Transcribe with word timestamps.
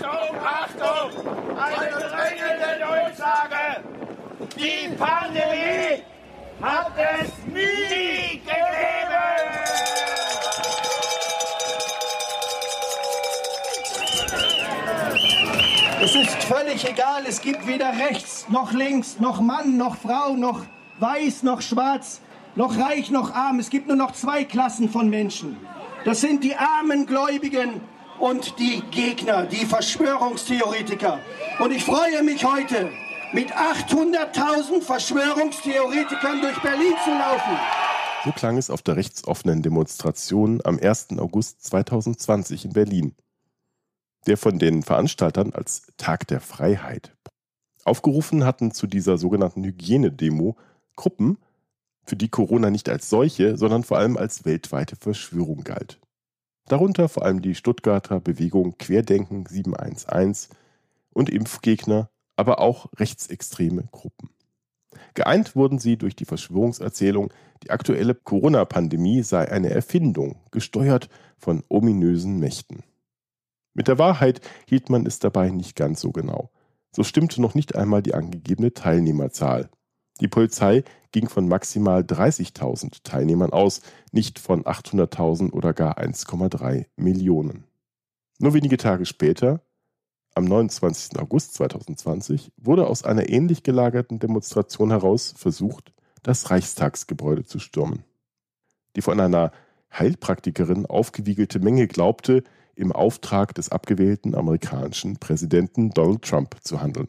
Achtung, 0.00 0.36
Achtung! 0.42 1.56
Eine 1.56 1.90
drängende 1.90 2.80
Durchsage! 2.80 3.84
Die 4.56 4.94
Pandemie 4.96 6.02
hat 6.60 6.92
es 6.96 7.30
nie 7.46 8.40
gegeben! 8.40 8.54
Es 16.02 16.14
ist 16.14 16.44
völlig 16.44 16.88
egal, 16.88 17.22
es 17.26 17.40
gibt 17.40 17.66
weder 17.66 17.92
rechts 17.92 18.46
noch 18.48 18.72
links, 18.72 19.20
noch 19.20 19.40
Mann, 19.40 19.76
noch 19.76 19.96
Frau, 19.96 20.34
noch 20.34 20.62
weiß, 20.98 21.44
noch 21.44 21.62
schwarz, 21.62 22.20
noch 22.56 22.76
reich, 22.76 23.10
noch 23.10 23.32
arm. 23.32 23.58
Es 23.58 23.70
gibt 23.70 23.86
nur 23.86 23.96
noch 23.96 24.12
zwei 24.12 24.44
Klassen 24.44 24.88
von 24.88 25.08
Menschen. 25.08 25.56
Das 26.04 26.20
sind 26.20 26.44
die 26.44 26.56
armen 26.56 27.06
Gläubigen 27.06 27.80
und 28.24 28.58
die 28.58 28.80
Gegner, 28.90 29.44
die 29.44 29.66
Verschwörungstheoretiker. 29.66 31.20
Und 31.58 31.72
ich 31.72 31.84
freue 31.84 32.22
mich 32.22 32.42
heute, 32.42 32.88
mit 33.34 33.52
800.000 33.52 34.80
Verschwörungstheoretikern 34.80 36.40
durch 36.40 36.58
Berlin 36.62 36.94
zu 37.04 37.10
laufen. 37.10 37.58
So 38.24 38.32
klang 38.32 38.56
es 38.56 38.70
auf 38.70 38.80
der 38.80 38.96
rechtsoffenen 38.96 39.60
Demonstration 39.60 40.62
am 40.64 40.78
1. 40.78 41.18
August 41.18 41.64
2020 41.66 42.64
in 42.64 42.72
Berlin, 42.72 43.14
der 44.26 44.38
von 44.38 44.58
den 44.58 44.82
Veranstaltern 44.82 45.52
als 45.52 45.82
Tag 45.98 46.26
der 46.28 46.40
Freiheit. 46.40 47.14
Aufgerufen 47.84 48.46
hatten 48.46 48.72
zu 48.72 48.86
dieser 48.86 49.18
sogenannten 49.18 49.62
Hygienedemo 49.64 50.56
Gruppen, 50.96 51.36
für 52.06 52.16
die 52.16 52.28
Corona 52.28 52.70
nicht 52.70 52.88
als 52.88 53.10
solche, 53.10 53.58
sondern 53.58 53.84
vor 53.84 53.98
allem 53.98 54.16
als 54.16 54.46
weltweite 54.46 54.96
Verschwörung 54.96 55.62
galt. 55.62 55.98
Darunter 56.66 57.08
vor 57.08 57.24
allem 57.24 57.42
die 57.42 57.54
Stuttgarter 57.54 58.20
Bewegung 58.20 58.78
Querdenken 58.78 59.44
711 59.46 60.48
und 61.12 61.28
Impfgegner, 61.28 62.10
aber 62.36 62.58
auch 62.58 62.86
rechtsextreme 62.96 63.84
Gruppen. 63.92 64.30
Geeint 65.14 65.54
wurden 65.54 65.78
sie 65.78 65.96
durch 65.96 66.16
die 66.16 66.24
Verschwörungserzählung, 66.24 67.32
die 67.62 67.70
aktuelle 67.70 68.14
Corona-Pandemie 68.14 69.22
sei 69.22 69.50
eine 69.50 69.70
Erfindung, 69.70 70.36
gesteuert 70.50 71.08
von 71.36 71.62
ominösen 71.68 72.38
Mächten. 72.38 72.82
Mit 73.74 73.88
der 73.88 73.98
Wahrheit 73.98 74.40
hielt 74.68 74.88
man 74.88 75.04
es 75.04 75.18
dabei 75.18 75.50
nicht 75.50 75.76
ganz 75.76 76.00
so 76.00 76.12
genau. 76.12 76.50
So 76.94 77.02
stimmte 77.02 77.42
noch 77.42 77.54
nicht 77.54 77.74
einmal 77.74 78.02
die 78.02 78.14
angegebene 78.14 78.72
Teilnehmerzahl. 78.72 79.68
Die 80.20 80.28
Polizei 80.28 80.84
ging 81.12 81.28
von 81.28 81.48
maximal 81.48 82.02
30.000 82.02 83.02
Teilnehmern 83.02 83.52
aus, 83.52 83.82
nicht 84.12 84.38
von 84.38 84.64
800.000 84.64 85.52
oder 85.52 85.72
gar 85.72 85.98
1,3 85.98 86.86
Millionen. 86.96 87.64
Nur 88.38 88.54
wenige 88.54 88.76
Tage 88.76 89.06
später, 89.06 89.60
am 90.34 90.44
29. 90.44 91.18
August 91.18 91.54
2020, 91.54 92.52
wurde 92.56 92.86
aus 92.86 93.04
einer 93.04 93.28
ähnlich 93.28 93.62
gelagerten 93.62 94.18
Demonstration 94.18 94.90
heraus 94.90 95.34
versucht, 95.36 95.92
das 96.22 96.50
Reichstagsgebäude 96.50 97.44
zu 97.44 97.58
stürmen. 97.58 98.04
Die 98.96 99.02
von 99.02 99.20
einer 99.20 99.52
Heilpraktikerin 99.92 100.86
aufgewiegelte 100.86 101.60
Menge 101.60 101.86
glaubte, 101.86 102.42
im 102.76 102.90
Auftrag 102.90 103.54
des 103.54 103.68
abgewählten 103.68 104.34
amerikanischen 104.34 105.16
Präsidenten 105.18 105.90
Donald 105.90 106.22
Trump 106.22 106.56
zu 106.62 106.80
handeln. 106.80 107.08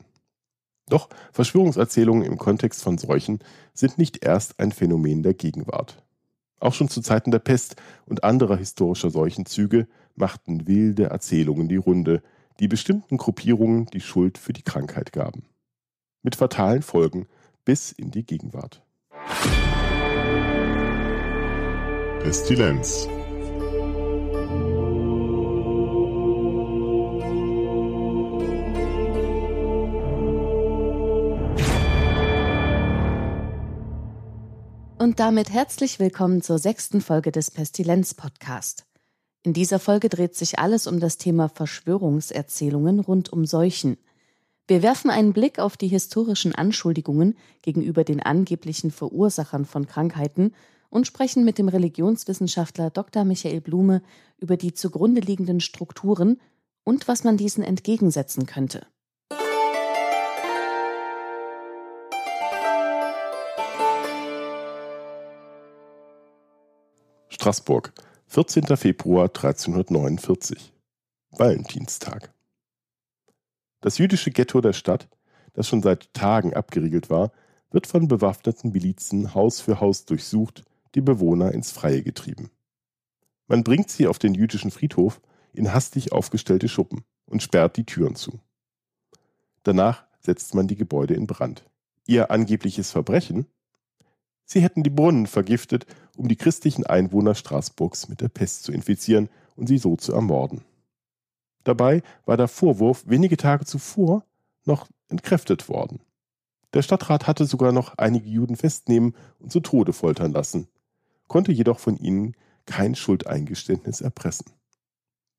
Doch 0.88 1.10
Verschwörungserzählungen 1.32 2.24
im 2.24 2.38
Kontext 2.38 2.84
von 2.84 2.98
Seuchen 2.98 3.40
sind 3.74 3.98
nicht 3.98 4.24
erst 4.24 4.60
ein 4.60 4.72
Phänomen 4.72 5.24
der 5.24 5.34
Gegenwart. 5.34 6.04
Auch 6.60 6.74
schon 6.74 6.90
zu 6.90 7.02
Zeiten 7.02 7.32
der 7.32 7.40
Pest 7.40 7.76
und 8.06 8.24
anderer 8.24 8.58
historischer 8.58 9.10
Seuchenzüge 9.10 9.88
machten 10.16 10.68
wilde 10.68 11.06
Erzählungen 11.06 11.68
die 11.68 11.76
Runde, 11.76 12.22
die 12.60 12.68
bestimmten 12.68 13.18
Gruppierungen 13.18 13.88
die 13.88 14.00
Schuld 14.00 14.38
für 14.38 14.54
die 14.54 14.64
Krankheit 14.64 15.12
gaben. 15.12 15.44
Mit 16.22 16.36
fatalen 16.36 16.82
Folgen 16.82 17.28
bis 17.66 17.92
in 17.92 18.12
die 18.12 18.24
Gegenwart. 18.24 18.82
Pestilenz 22.22 23.08
Und 35.06 35.20
damit 35.20 35.52
herzlich 35.52 36.00
willkommen 36.00 36.42
zur 36.42 36.58
sechsten 36.58 37.00
Folge 37.00 37.32
des 37.32 37.52
Pestilenz-Podcast. 37.52 38.88
In 39.44 39.54
dieser 39.54 39.78
Folge 39.78 40.10
dreht 40.10 40.34
sich 40.34 40.58
alles 40.58 40.88
um 40.88 41.00
das 41.00 41.20
Thema 41.20 41.48
Verschwörungserzählungen 41.48 43.00
rund 43.02 43.32
um 43.32 43.46
Seuchen. 43.46 43.98
Wir 44.68 44.82
werfen 44.82 45.12
einen 45.12 45.32
Blick 45.32 45.60
auf 45.60 45.78
die 45.78 45.90
historischen 45.90 46.56
Anschuldigungen 46.56 47.38
gegenüber 47.62 48.04
den 48.04 48.20
angeblichen 48.20 48.90
Verursachern 48.90 49.66
von 49.66 49.86
Krankheiten 49.86 50.56
und 50.90 51.06
sprechen 51.06 51.46
mit 51.46 51.60
dem 51.60 51.68
Religionswissenschaftler 51.68 52.90
Dr. 52.90 53.26
Michael 53.26 53.62
Blume 53.62 54.02
über 54.40 54.58
die 54.58 54.74
zugrunde 54.74 55.22
liegenden 55.22 55.60
Strukturen 55.60 56.42
und 56.84 57.08
was 57.08 57.24
man 57.24 57.38
diesen 57.38 57.64
entgegensetzen 57.64 58.48
könnte. 58.48 58.88
Straßburg, 67.46 67.94
14. 68.26 68.76
Februar 68.76 69.26
1349. 69.26 70.74
Valentinstag. 71.30 72.34
Das 73.82 74.00
jüdische 74.00 74.32
Ghetto 74.32 74.62
der 74.62 74.74
Stadt, 74.74 75.08
das 75.54 75.68
schon 75.68 75.84
seit 75.84 76.12
Tagen 76.16 76.56
abgeriegelt 76.56 77.12
war, 77.12 77.32
wird 77.70 77.86
von 77.86 78.08
bewaffneten 78.08 78.72
Milizen 78.72 79.36
Haus 79.36 79.62
für 79.62 79.80
Haus 79.80 80.06
durchsucht, 80.06 80.64
die 80.96 81.02
Bewohner 81.02 81.52
ins 81.52 81.72
Freie 81.72 82.02
getrieben. 82.02 82.50
Man 83.46 83.64
bringt 83.64 83.92
sie 83.92 84.08
auf 84.08 84.18
den 84.18 84.34
jüdischen 84.34 84.72
Friedhof 84.72 85.22
in 85.54 85.72
hastig 85.72 86.14
aufgestellte 86.14 86.68
Schuppen 86.68 87.06
und 87.28 87.44
sperrt 87.44 87.78
die 87.78 87.86
Türen 87.86 88.16
zu. 88.16 88.40
Danach 89.62 90.08
setzt 90.20 90.56
man 90.56 90.68
die 90.68 90.78
Gebäude 90.78 91.14
in 91.14 91.28
Brand. 91.28 91.64
Ihr 92.08 92.32
angebliches 92.32 92.90
Verbrechen? 92.90 93.46
Sie 94.46 94.62
hätten 94.62 94.84
die 94.84 94.92
Brunnen 94.92 95.26
vergiftet, 95.26 95.86
um 96.16 96.28
die 96.28 96.36
christlichen 96.36 96.86
Einwohner 96.86 97.36
Straßburgs 97.36 98.08
mit 98.08 98.22
der 98.22 98.30
Pest 98.30 98.64
zu 98.64 98.72
infizieren 98.72 99.30
und 99.56 99.68
sie 99.68 99.80
so 99.80 99.96
zu 99.96 100.14
ermorden. 100.14 100.64
Dabei 101.64 102.04
war 102.26 102.38
der 102.38 102.48
Vorwurf 102.48 103.04
wenige 103.08 103.38
Tage 103.38 103.66
zuvor 103.66 104.24
noch 104.64 104.88
entkräftet 105.10 105.68
worden. 105.68 106.00
Der 106.74 106.84
Stadtrat 106.84 107.26
hatte 107.26 107.46
sogar 107.46 107.72
noch 107.72 107.98
einige 107.98 108.30
Juden 108.30 108.56
festnehmen 108.56 109.16
und 109.40 109.52
zu 109.52 109.62
Tode 109.62 109.94
foltern 109.94 110.32
lassen, 110.32 110.68
konnte 111.28 111.52
jedoch 111.52 111.80
von 111.80 111.98
ihnen 111.98 112.36
kein 112.66 112.96
Schuldeingeständnis 112.96 114.02
erpressen. 114.02 114.52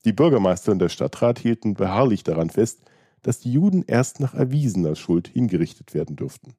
Die 0.04 0.12
Bürgermeister 0.12 0.72
und 0.72 0.78
der 0.80 0.88
Stadtrat 0.88 1.38
hielten 1.38 1.74
beharrlich 1.74 2.24
daran 2.24 2.50
fest, 2.50 2.80
dass 3.22 3.40
die 3.40 3.52
Juden 3.52 3.84
erst 3.86 4.18
nach 4.18 4.34
erwiesener 4.34 4.94
Schuld 4.96 5.28
hingerichtet 5.28 5.94
werden 5.94 6.16
dürften 6.16 6.54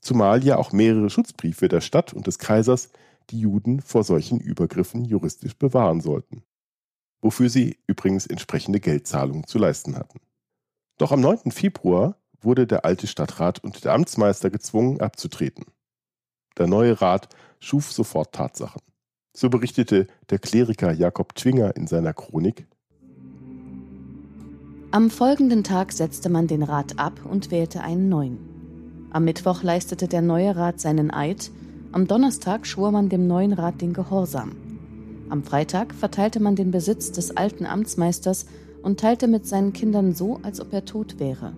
zumal 0.00 0.44
ja 0.44 0.56
auch 0.56 0.72
mehrere 0.72 1.10
Schutzbriefe 1.10 1.68
der 1.68 1.80
Stadt 1.80 2.12
und 2.12 2.26
des 2.26 2.38
Kaisers 2.38 2.90
die 3.30 3.40
Juden 3.40 3.80
vor 3.80 4.04
solchen 4.04 4.40
Übergriffen 4.40 5.04
juristisch 5.04 5.56
bewahren 5.56 6.00
sollten, 6.00 6.42
wofür 7.20 7.50
sie 7.50 7.78
übrigens 7.86 8.26
entsprechende 8.26 8.80
Geldzahlungen 8.80 9.46
zu 9.46 9.58
leisten 9.58 9.96
hatten. 9.96 10.20
Doch 10.98 11.12
am 11.12 11.20
9. 11.20 11.50
Februar 11.50 12.16
wurde 12.40 12.66
der 12.66 12.84
alte 12.84 13.06
Stadtrat 13.06 13.62
und 13.62 13.84
der 13.84 13.92
Amtsmeister 13.92 14.50
gezwungen 14.50 15.00
abzutreten. 15.00 15.64
Der 16.56 16.66
neue 16.66 17.00
Rat 17.00 17.28
schuf 17.60 17.92
sofort 17.92 18.34
Tatsachen. 18.34 18.82
So 19.36 19.50
berichtete 19.50 20.06
der 20.30 20.38
Kleriker 20.38 20.92
Jakob 20.92 21.34
Twinger 21.34 21.76
in 21.76 21.86
seiner 21.86 22.12
Chronik 22.14 22.66
Am 24.90 25.10
folgenden 25.10 25.64
Tag 25.64 25.92
setzte 25.92 26.28
man 26.28 26.46
den 26.46 26.62
Rat 26.62 26.98
ab 26.98 27.20
und 27.24 27.50
wählte 27.50 27.82
einen 27.82 28.08
neuen. 28.08 28.47
Am 29.10 29.24
Mittwoch 29.24 29.62
leistete 29.62 30.06
der 30.06 30.20
neue 30.20 30.54
Rat 30.54 30.80
seinen 30.80 31.10
Eid, 31.10 31.50
am 31.92 32.06
Donnerstag 32.06 32.66
schwor 32.66 32.90
man 32.90 33.08
dem 33.08 33.26
neuen 33.26 33.54
Rat 33.54 33.80
den 33.80 33.94
Gehorsam. 33.94 34.52
Am 35.30 35.42
Freitag 35.42 35.94
verteilte 35.94 36.40
man 36.40 36.56
den 36.56 36.70
Besitz 36.70 37.10
des 37.10 37.34
alten 37.34 37.64
Amtsmeisters 37.64 38.44
und 38.82 39.00
teilte 39.00 39.26
mit 39.26 39.46
seinen 39.46 39.72
Kindern 39.72 40.14
so, 40.14 40.40
als 40.42 40.60
ob 40.60 40.74
er 40.74 40.84
tot 40.84 41.18
wäre. 41.18 41.54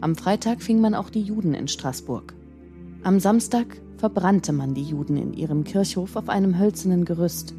Am 0.00 0.16
Freitag 0.16 0.62
fing 0.62 0.80
man 0.80 0.94
auch 0.94 1.10
die 1.10 1.20
Juden 1.20 1.52
in 1.52 1.68
Straßburg. 1.68 2.32
Am 3.02 3.20
Samstag 3.20 3.66
verbrannte 3.98 4.52
man 4.54 4.72
die 4.72 4.82
Juden 4.82 5.18
in 5.18 5.34
ihrem 5.34 5.64
Kirchhof 5.64 6.16
auf 6.16 6.30
einem 6.30 6.58
hölzernen 6.58 7.04
Gerüst. 7.04 7.52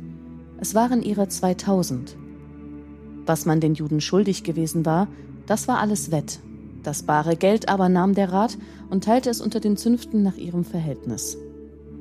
Es 0.58 0.74
waren 0.74 1.04
ihre 1.04 1.28
2000. 1.28 2.18
Was 3.28 3.46
man 3.46 3.60
den 3.60 3.76
Juden 3.76 4.02
schuldig 4.02 4.44
gewesen 4.44 4.88
war, 4.88 5.08
das 5.46 5.68
war 5.68 5.80
alles 5.80 6.10
wett 6.10 6.40
das 6.84 7.04
bare 7.04 7.36
Geld 7.36 7.70
aber 7.70 7.90
nahm 7.90 8.14
der 8.14 8.32
Rat 8.32 8.58
und 8.90 9.04
teilte 9.04 9.30
es 9.30 9.42
unter 9.42 9.60
den 9.60 9.78
Zünften 9.78 10.22
nach 10.22 10.36
ihrem 10.36 10.66
Verhältnis. 10.66 11.38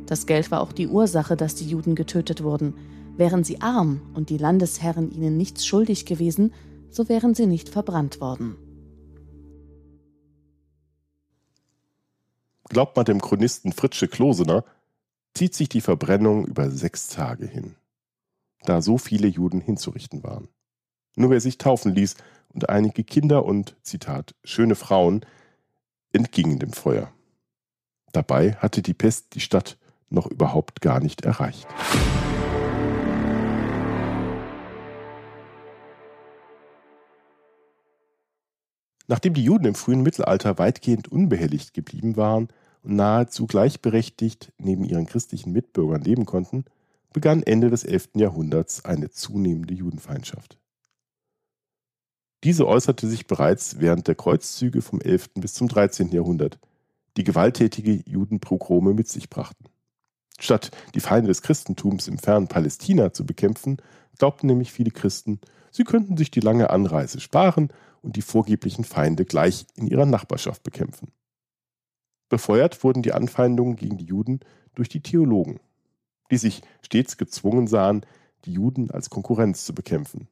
Das 0.07 0.27
Geld 0.27 0.51
war 0.51 0.61
auch 0.61 0.73
die 0.73 0.89
Ursache, 0.89 1.37
dass 1.37 1.55
die 1.55 1.67
Juden 1.67 1.95
getötet 1.95 2.43
wurden. 2.43 2.75
Wären 3.17 3.45
sie 3.45 3.61
arm 3.61 4.01
und 4.15 4.31
die 4.31 4.39
Landesherren 4.39 5.11
ihnen 5.11 5.37
nichts 5.37 5.65
schuldig 5.65 6.07
gewesen, 6.07 6.53
so 6.91 7.09
wären 7.09 7.35
sie 7.35 7.47
nicht 7.47 7.69
verbrannt 7.69 8.21
worden. 8.21 8.57
Glaubt 12.69 12.97
man 12.97 13.05
dem 13.05 13.21
Chronisten 13.21 13.73
Fritsche 13.73 14.09
Klosener, 14.09 14.65
zieht 15.35 15.55
sich 15.55 15.69
die 15.69 15.81
Verbrennung 15.81 16.47
über 16.47 16.71
sechs 16.71 17.09
Tage 17.09 17.47
hin, 17.47 17.75
da 18.65 18.83
so 18.83 18.99
viele 18.99 19.29
Juden 19.29 19.61
hinzurichten 19.61 20.23
waren. 20.23 20.49
Nur 21.17 21.31
wer 21.31 21.41
sich 21.41 21.59
taufen 21.59 21.95
ließ 21.95 22.17
und 22.55 22.69
einige 22.69 23.05
Kinder 23.05 23.45
und, 23.45 23.77
Zitat, 23.83 24.35
schöne 24.45 24.75
Frauen 24.75 25.25
entgingen 26.13 26.59
dem 26.59 26.73
Feuer. 26.73 27.13
Dabei 28.13 28.55
hatte 28.55 28.83
die 28.83 28.95
Pest 28.95 29.35
die 29.35 29.41
Stadt 29.41 29.79
noch 30.11 30.27
überhaupt 30.27 30.81
gar 30.81 31.01
nicht 31.01 31.25
erreicht. 31.25 31.67
Nachdem 39.09 39.35
die 39.35 39.45
Juden 39.45 39.67
im 39.67 39.75
frühen 39.75 40.03
Mittelalter 40.03 40.59
weitgehend 40.59 41.09
unbehelligt 41.09 41.75
geblieben 41.75 42.17
waren 42.17 42.49
und 42.83 42.97
nahezu 42.97 43.47
gleichberechtigt 43.47 44.53
neben 44.59 44.85
ihren 44.85 45.07
christlichen 45.07 45.53
Mitbürgern 45.53 46.03
leben 46.03 46.25
konnten, 46.25 46.65
begann 47.13 47.43
Ende 47.43 47.69
des 47.69 47.85
11. 47.85 48.11
Jahrhunderts 48.15 48.85
eine 48.85 49.11
zunehmende 49.11 49.75
Judenfeindschaft. 49.75 50.59
Diese 52.45 52.67
äußerte 52.67 53.07
sich 53.07 53.27
bereits 53.27 53.79
während 53.79 54.09
der 54.09 54.17
Kreuzzüge 54.17 54.83
vom 54.83 55.01
11. 55.01 55.31
bis 55.35 55.55
zum 55.55 55.69
13. 55.69 56.11
Jahrhundert, 56.11 56.59
die 57.17 57.23
gewalttätige 57.23 58.03
Judenprogrome 58.05 58.95
mit 58.95 59.09
sich 59.09 59.31
brachten. 59.31 59.67
Statt 60.41 60.73
die 60.95 61.01
Feinde 61.01 61.29
des 61.29 61.43
Christentums 61.43 62.09
im 62.09 62.19
fernen 62.19 62.49
Palästina 62.49 63.13
zu 63.13 63.25
bekämpfen, 63.25 63.77
glaubten 64.19 64.49
nämlich 64.49 64.73
viele 64.73 64.91
Christen, 64.91 65.41
sie 65.71 65.85
könnten 65.85 66.17
sich 66.17 66.33
die 66.33 66.41
lange 66.41 66.71
Anreise 66.71 67.21
sparen 67.21 67.69
und 68.03 68.17
die 68.17 68.23
vorgeblichen 68.23 68.85
Feinde 68.85 69.25
gleich 69.25 69.67
in 69.77 69.87
ihrer 69.87 70.07
Nachbarschaft 70.07 70.65
bekämpfen. 70.65 71.13
Befeuert 72.29 72.83
wurden 72.83 73.03
die 73.03 73.13
Anfeindungen 73.13 73.77
gegen 73.77 73.99
die 73.99 74.07
Juden 74.07 74.41
durch 74.75 74.89
die 74.89 75.03
Theologen, 75.03 75.61
die 76.33 76.39
sich 76.39 76.63
stets 76.81 77.19
gezwungen 77.19 77.69
sahen, 77.69 78.05
die 78.47 78.53
Juden 78.55 78.91
als 78.91 79.11
Konkurrenz 79.11 79.65
zu 79.65 79.75
bekämpfen. 79.75 80.27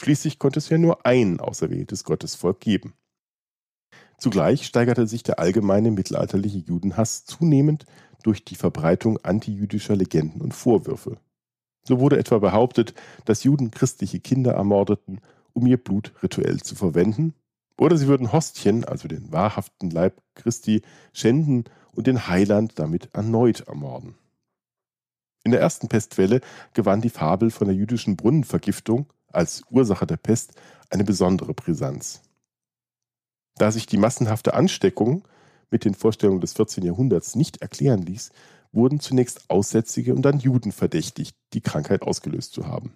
Schließlich 0.00 0.38
konnte 0.38 0.58
es 0.60 0.68
ja 0.68 0.78
nur 0.78 1.04
ein 1.04 1.40
auserwähltes 1.40 2.04
Gottesvolk 2.04 2.60
geben. 2.60 2.94
Zugleich 4.16 4.64
steigerte 4.64 5.06
sich 5.06 5.22
der 5.22 5.38
allgemeine 5.38 5.90
mittelalterliche 5.90 6.58
Judenhass 6.58 7.24
zunehmend 7.24 7.84
durch 8.22 8.44
die 8.44 8.54
Verbreitung 8.54 9.18
antijüdischer 9.18 9.96
Legenden 9.96 10.40
und 10.40 10.54
Vorwürfe. 10.54 11.18
So 11.84 12.00
wurde 12.00 12.18
etwa 12.18 12.38
behauptet, 12.38 12.94
dass 13.24 13.44
Juden 13.44 13.70
christliche 13.70 14.20
Kinder 14.20 14.52
ermordeten, 14.52 15.20
um 15.52 15.66
ihr 15.66 15.78
Blut 15.78 16.12
rituell 16.22 16.60
zu 16.60 16.74
verwenden, 16.74 17.34
oder 17.76 17.96
sie 17.96 18.08
würden 18.08 18.32
Hostien, 18.32 18.84
also 18.84 19.06
den 19.06 19.30
wahrhaften 19.32 19.90
Leib 19.90 20.20
Christi, 20.34 20.82
schänden 21.12 21.64
und 21.92 22.06
den 22.06 22.26
Heiland 22.26 22.78
damit 22.78 23.08
erneut 23.12 23.60
ermorden. 23.60 24.16
In 25.44 25.52
der 25.52 25.60
ersten 25.60 25.88
Pestwelle 25.88 26.40
gewann 26.74 27.00
die 27.00 27.10
Fabel 27.10 27.50
von 27.50 27.68
der 27.68 27.76
jüdischen 27.76 28.16
Brunnenvergiftung 28.16 29.06
als 29.38 29.62
Ursache 29.70 30.04
der 30.04 30.16
Pest 30.16 30.54
eine 30.90 31.04
besondere 31.04 31.54
Brisanz. 31.54 32.22
Da 33.54 33.70
sich 33.70 33.86
die 33.86 33.96
massenhafte 33.96 34.52
Ansteckung 34.52 35.26
mit 35.70 35.84
den 35.84 35.94
Vorstellungen 35.94 36.40
des 36.40 36.54
14. 36.54 36.84
Jahrhunderts 36.84 37.36
nicht 37.36 37.62
erklären 37.62 38.02
ließ, 38.02 38.30
wurden 38.72 38.98
zunächst 38.98 39.48
Aussätzige 39.48 40.14
und 40.14 40.22
dann 40.22 40.40
Juden 40.40 40.72
verdächtigt, 40.72 41.36
die 41.52 41.60
Krankheit 41.60 42.02
ausgelöst 42.02 42.52
zu 42.52 42.66
haben. 42.66 42.94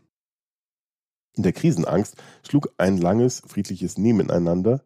In 1.35 1.45
der 1.45 1.53
Krisenangst 1.53 2.17
schlug 2.47 2.73
ein 2.77 2.99
langes, 2.99 3.43
friedliches 3.47 3.97
Nebeneinander 3.97 4.85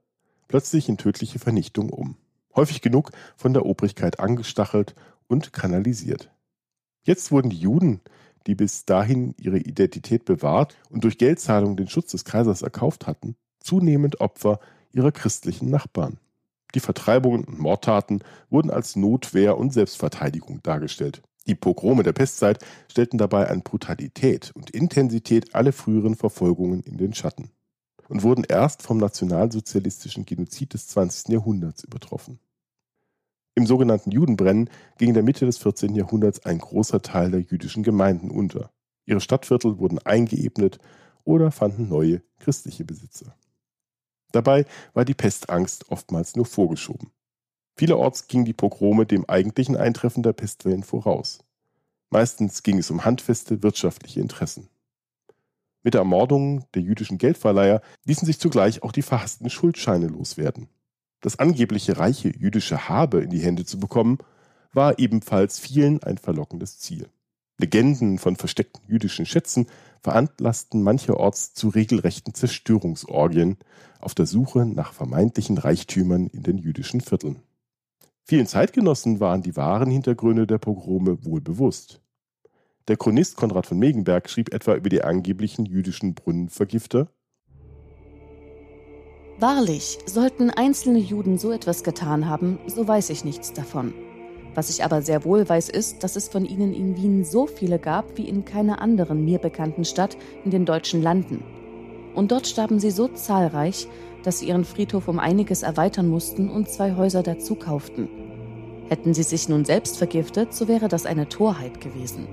plötzlich 0.49 0.89
in 0.91 0.99
tödliche 0.99 1.39
Vernichtung 1.39 1.89
um. 1.89 2.17
Häufig 2.55 2.83
genug 2.83 3.11
von 3.37 3.55
der 3.55 3.65
Obrigkeit 3.65 4.21
angestachelt 4.21 4.95
und 5.27 5.53
kanalisiert. 5.55 6.31
Jetzt 7.03 7.33
wurden 7.33 7.51
die 7.51 7.59
Juden, 7.59 8.01
die 8.47 8.55
bis 8.55 8.85
dahin 8.85 9.35
ihre 9.39 9.59
Identität 9.59 10.25
bewahrt 10.25 10.77
und 10.91 11.05
durch 11.05 11.19
Geldzahlung 11.19 11.77
den 11.77 11.89
Schutz 11.89 12.13
des 12.13 12.25
Kaisers 12.25 12.63
erkauft 12.63 13.07
hatten, 13.07 13.37
zunehmend 13.61 14.21
Opfer 14.21 14.61
ihrer 14.93 15.13
christlichen 15.13 15.71
Nachbarn. 15.71 16.19
Die 16.75 16.81
Vertreibungen 16.81 17.45
und 17.45 17.59
Mordtaten 17.59 18.23
wurden 18.51 18.71
als 18.71 18.97
Notwehr 18.97 19.57
und 19.59 19.73
Selbstverteidigung 19.73 20.63
dargestellt. 20.63 21.23
Die 21.47 21.55
Pogrome 21.55 22.03
der 22.03 22.13
Pestzeit 22.13 22.65
stellten 22.91 23.19
dabei 23.19 23.49
an 23.49 23.63
Brutalität 23.63 24.51
und 24.55 24.71
Intensität 24.71 25.55
alle 25.55 25.73
früheren 25.73 26.17
Verfolgungen 26.17 26.83
in 26.83 26.97
den 26.97 27.15
Schatten 27.15 27.51
und 28.09 28.23
wurden 28.23 28.45
erst 28.45 28.83
vom 28.83 28.99
nationalsozialistischen 28.99 30.27
Genozid 30.27 30.75
des 30.75 30.89
20. 30.89 31.29
Jahrhunderts 31.29 31.85
übertroffen. 31.85 32.41
Im 33.59 33.67
sogenannten 33.67 34.11
Judenbrennen 34.11 34.69
ging 34.99 35.09
in 35.09 35.15
der 35.15 35.23
Mitte 35.23 35.47
des 35.47 35.57
14. 35.57 35.95
Jahrhunderts 35.95 36.45
ein 36.45 36.59
großer 36.59 37.01
Teil 37.01 37.31
der 37.31 37.41
jüdischen 37.41 37.83
Gemeinden 37.83 38.31
unter. 38.31 38.71
Ihre 39.07 39.23
Stadtviertel 39.23 39.79
wurden 39.79 39.99
eingeebnet 39.99 40.79
oder 41.25 41.51
fanden 41.51 41.89
neue 41.89 42.23
christliche 42.39 42.85
Besitzer. 42.85 43.35
Dabei 44.33 44.67
war 44.93 45.07
die 45.07 45.15
Pestangst 45.15 45.91
oftmals 45.91 46.37
nur 46.37 46.45
vorgeschoben. 46.45 47.13
Vielerorts 47.79 48.29
gingen 48.29 48.45
die 48.45 48.53
Pogrome 48.53 49.07
dem 49.07 49.25
eigentlichen 49.25 49.77
Eintreffen 49.77 50.23
der 50.23 50.35
Pestwellen 50.35 50.83
voraus. 50.83 51.39
Meistens 52.11 52.63
ging 52.63 52.77
es 52.77 52.91
um 52.91 53.07
handfeste 53.07 53.63
wirtschaftliche 53.63 54.21
Interessen. 54.21 54.69
Mit 55.83 55.95
der 55.95 56.03
Ermordung 56.03 56.67
der 56.75 56.83
jüdischen 56.83 57.17
Geldverleiher 57.17 57.81
ließen 58.05 58.27
sich 58.27 58.39
zugleich 58.39 58.83
auch 58.83 58.93
die 58.93 59.03
verhassten 59.03 59.49
Schuldscheine 59.49 60.09
loswerden. 60.09 60.69
Das 61.27 61.41
angebliche 61.41 61.99
reiche 61.99 62.29
jüdische 62.29 62.89
Habe 62.89 63.21
in 63.21 63.31
die 63.31 63.41
Hände 63.41 63.65
zu 63.65 63.81
bekommen, 63.81 64.19
war 64.73 65.01
ebenfalls 65.01 65.59
vielen 65.59 66.01
ein 66.05 66.19
verlockendes 66.19 66.79
Ziel. 66.79 67.09
Legenden 67.59 68.19
von 68.19 68.37
versteckten 68.37 68.85
jüdischen 68.87 69.27
Schätzen 69.27 69.67
veranlassten 70.01 70.85
mancherorts 70.85 71.53
zu 71.53 71.69
regelrechten 71.69 72.33
Zerstörungsorgien 72.33 73.57
auf 74.01 74.15
der 74.15 74.27
Suche 74.27 74.67
nach 74.67 74.93
vermeintlichen 74.93 75.59
Reichtümern 75.59 76.29
in 76.29 76.45
den 76.45 76.59
jüdischen 76.59 77.01
Vierteln. 77.01 77.43
Vielen 78.23 78.47
Zeitgenossen 78.47 79.19
waren 79.19 79.43
die 79.43 79.57
wahren 79.57 79.91
Hintergründe 79.91 80.47
der 80.47 80.59
Pogrome 80.59 81.25
wohl 81.25 81.41
bewusst. 81.41 82.01
Der 82.87 82.97
Chronist 82.97 83.37
Konrad 83.37 83.67
von 83.67 83.81
Megenberg 83.81 84.31
schrieb 84.31 84.55
etwa 84.55 84.77
über 84.77 84.91
die 84.91 85.03
angeblichen 85.03 85.67
jüdischen 85.67 86.15
Brunnenvergifter 86.15 87.09
Wahrlich, 89.39 89.99
sollten 90.07 90.49
einzelne 90.49 90.99
Juden 90.99 91.37
so 91.37 91.53
etwas 91.53 91.85
getan 91.85 92.27
haben, 92.27 92.59
so 92.67 92.89
weiß 92.89 93.11
ich 93.11 93.23
nichts 93.23 93.53
davon. 93.53 93.93
Was 94.55 94.71
ich 94.71 94.83
aber 94.83 95.03
sehr 95.03 95.27
wohl 95.27 95.47
weiß, 95.47 95.69
ist, 95.69 96.03
dass 96.03 96.17
es 96.17 96.29
von 96.29 96.47
ihnen 96.47 96.73
in 96.73 96.97
Wien 96.97 97.23
so 97.23 97.47
viele 97.47 97.79
gab 97.79 98.17
wie 98.17 98.27
in 98.27 98.47
keiner 98.47 98.81
anderen 98.81 99.27
mir 99.27 99.39
bekannten 99.39 99.85
Stadt 99.85 100.17
in 100.47 100.51
den 100.51 100.65
deutschen 100.65 101.03
Landen. 101.03 101.45
Und 102.15 102.33
dort 102.33 102.47
starben 102.47 102.81
sie 102.81 102.91
so 102.91 103.09
zahlreich, 103.09 103.89
dass 104.23 104.39
sie 104.39 104.49
ihren 104.49 104.65
Friedhof 104.65 105.07
um 105.07 105.19
einiges 105.19 105.63
erweitern 105.63 106.09
mussten 106.09 106.49
und 106.49 106.71
zwei 106.71 106.97
Häuser 106.97 107.23
dazu 107.23 107.57
kauften. 107.57 108.09
Hätten 108.89 109.13
sie 109.13 109.23
sich 109.23 109.51
nun 109.51 109.67
selbst 109.67 109.99
vergiftet, 109.99 110.55
so 110.55 110.67
wäre 110.67 110.89
das 110.89 111.05
eine 111.05 111.29
Torheit 111.29 111.83
gewesen. 111.83 112.27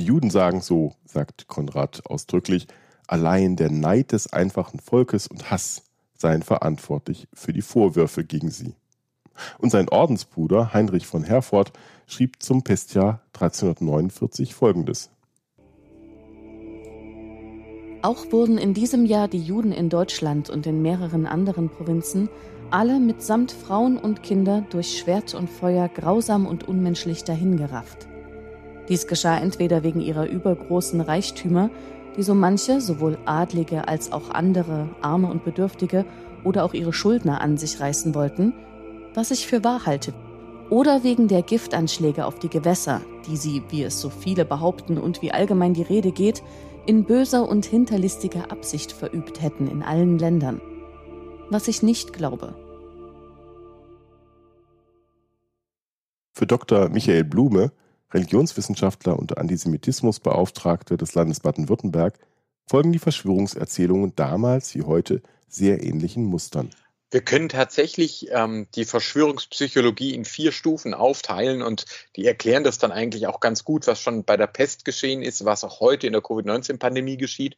Die 0.00 0.06
Juden 0.06 0.30
sagen 0.30 0.62
so, 0.62 0.94
sagt 1.04 1.46
Konrad 1.46 2.06
ausdrücklich, 2.06 2.66
allein 3.06 3.56
der 3.56 3.70
Neid 3.70 4.12
des 4.12 4.32
einfachen 4.32 4.78
Volkes 4.80 5.26
und 5.26 5.50
Hass 5.50 5.82
seien 6.16 6.42
verantwortlich 6.42 7.28
für 7.34 7.52
die 7.52 7.60
Vorwürfe 7.60 8.24
gegen 8.24 8.50
sie. 8.50 8.72
Und 9.58 9.68
sein 9.68 9.90
Ordensbruder 9.90 10.72
Heinrich 10.72 11.06
von 11.06 11.22
Herford 11.22 11.74
schrieb 12.06 12.42
zum 12.42 12.64
Pestjahr 12.64 13.20
1349 13.34 14.54
folgendes. 14.54 15.10
Auch 18.00 18.32
wurden 18.32 18.56
in 18.56 18.72
diesem 18.72 19.04
Jahr 19.04 19.28
die 19.28 19.42
Juden 19.42 19.72
in 19.72 19.90
Deutschland 19.90 20.48
und 20.48 20.66
in 20.66 20.80
mehreren 20.80 21.26
anderen 21.26 21.68
Provinzen 21.68 22.30
alle 22.70 22.98
mitsamt 23.00 23.52
Frauen 23.52 23.98
und 23.98 24.22
Kinder 24.22 24.64
durch 24.70 24.98
Schwert 24.98 25.34
und 25.34 25.50
Feuer 25.50 25.90
grausam 25.90 26.46
und 26.46 26.66
unmenschlich 26.66 27.22
dahingerafft. 27.24 28.09
Dies 28.88 29.06
geschah 29.06 29.38
entweder 29.38 29.82
wegen 29.82 30.00
ihrer 30.00 30.28
übergroßen 30.28 31.00
Reichtümer, 31.00 31.70
die 32.16 32.22
so 32.22 32.34
manche, 32.34 32.80
sowohl 32.80 33.18
Adlige 33.24 33.86
als 33.88 34.12
auch 34.12 34.30
andere, 34.30 34.88
Arme 35.00 35.28
und 35.28 35.44
Bedürftige 35.44 36.04
oder 36.44 36.64
auch 36.64 36.74
ihre 36.74 36.92
Schuldner 36.92 37.40
an 37.40 37.56
sich 37.56 37.80
reißen 37.80 38.14
wollten, 38.14 38.52
was 39.14 39.30
ich 39.30 39.46
für 39.46 39.62
wahr 39.64 39.86
halte, 39.86 40.12
oder 40.70 41.02
wegen 41.02 41.28
der 41.28 41.42
Giftanschläge 41.42 42.24
auf 42.24 42.38
die 42.38 42.48
Gewässer, 42.48 43.00
die 43.26 43.36
sie, 43.36 43.62
wie 43.70 43.82
es 43.82 44.00
so 44.00 44.08
viele 44.08 44.44
behaupten 44.44 44.98
und 44.98 45.20
wie 45.22 45.32
allgemein 45.32 45.74
die 45.74 45.82
Rede 45.82 46.12
geht, 46.12 46.42
in 46.86 47.04
böser 47.04 47.48
und 47.48 47.66
hinterlistiger 47.66 48.50
Absicht 48.50 48.92
verübt 48.92 49.42
hätten 49.42 49.68
in 49.68 49.82
allen 49.82 50.18
Ländern. 50.18 50.60
Was 51.50 51.68
ich 51.68 51.82
nicht 51.82 52.12
glaube. 52.12 52.54
Für 56.32 56.46
Dr. 56.46 56.88
Michael 56.88 57.24
Blume 57.24 57.72
Religionswissenschaftler 58.12 59.18
und 59.18 59.38
Antisemitismusbeauftragte 59.38 60.96
des 60.96 61.14
Landes 61.14 61.40
Baden-Württemberg, 61.40 62.18
folgen 62.66 62.92
die 62.92 62.98
Verschwörungserzählungen 62.98 64.14
damals 64.16 64.74
wie 64.74 64.82
heute 64.82 65.22
sehr 65.48 65.82
ähnlichen 65.82 66.24
Mustern. 66.24 66.70
Wir 67.12 67.22
können 67.22 67.48
tatsächlich 67.48 68.28
ähm, 68.30 68.68
die 68.76 68.84
Verschwörungspsychologie 68.84 70.14
in 70.14 70.24
vier 70.24 70.52
Stufen 70.52 70.94
aufteilen 70.94 71.60
und 71.60 71.86
die 72.14 72.24
erklären 72.24 72.62
das 72.62 72.78
dann 72.78 72.92
eigentlich 72.92 73.26
auch 73.26 73.40
ganz 73.40 73.64
gut, 73.64 73.88
was 73.88 74.00
schon 74.00 74.22
bei 74.22 74.36
der 74.36 74.46
Pest 74.46 74.84
geschehen 74.84 75.22
ist, 75.22 75.44
was 75.44 75.64
auch 75.64 75.80
heute 75.80 76.06
in 76.06 76.12
der 76.12 76.22
Covid-19-Pandemie 76.22 77.16
geschieht. 77.16 77.56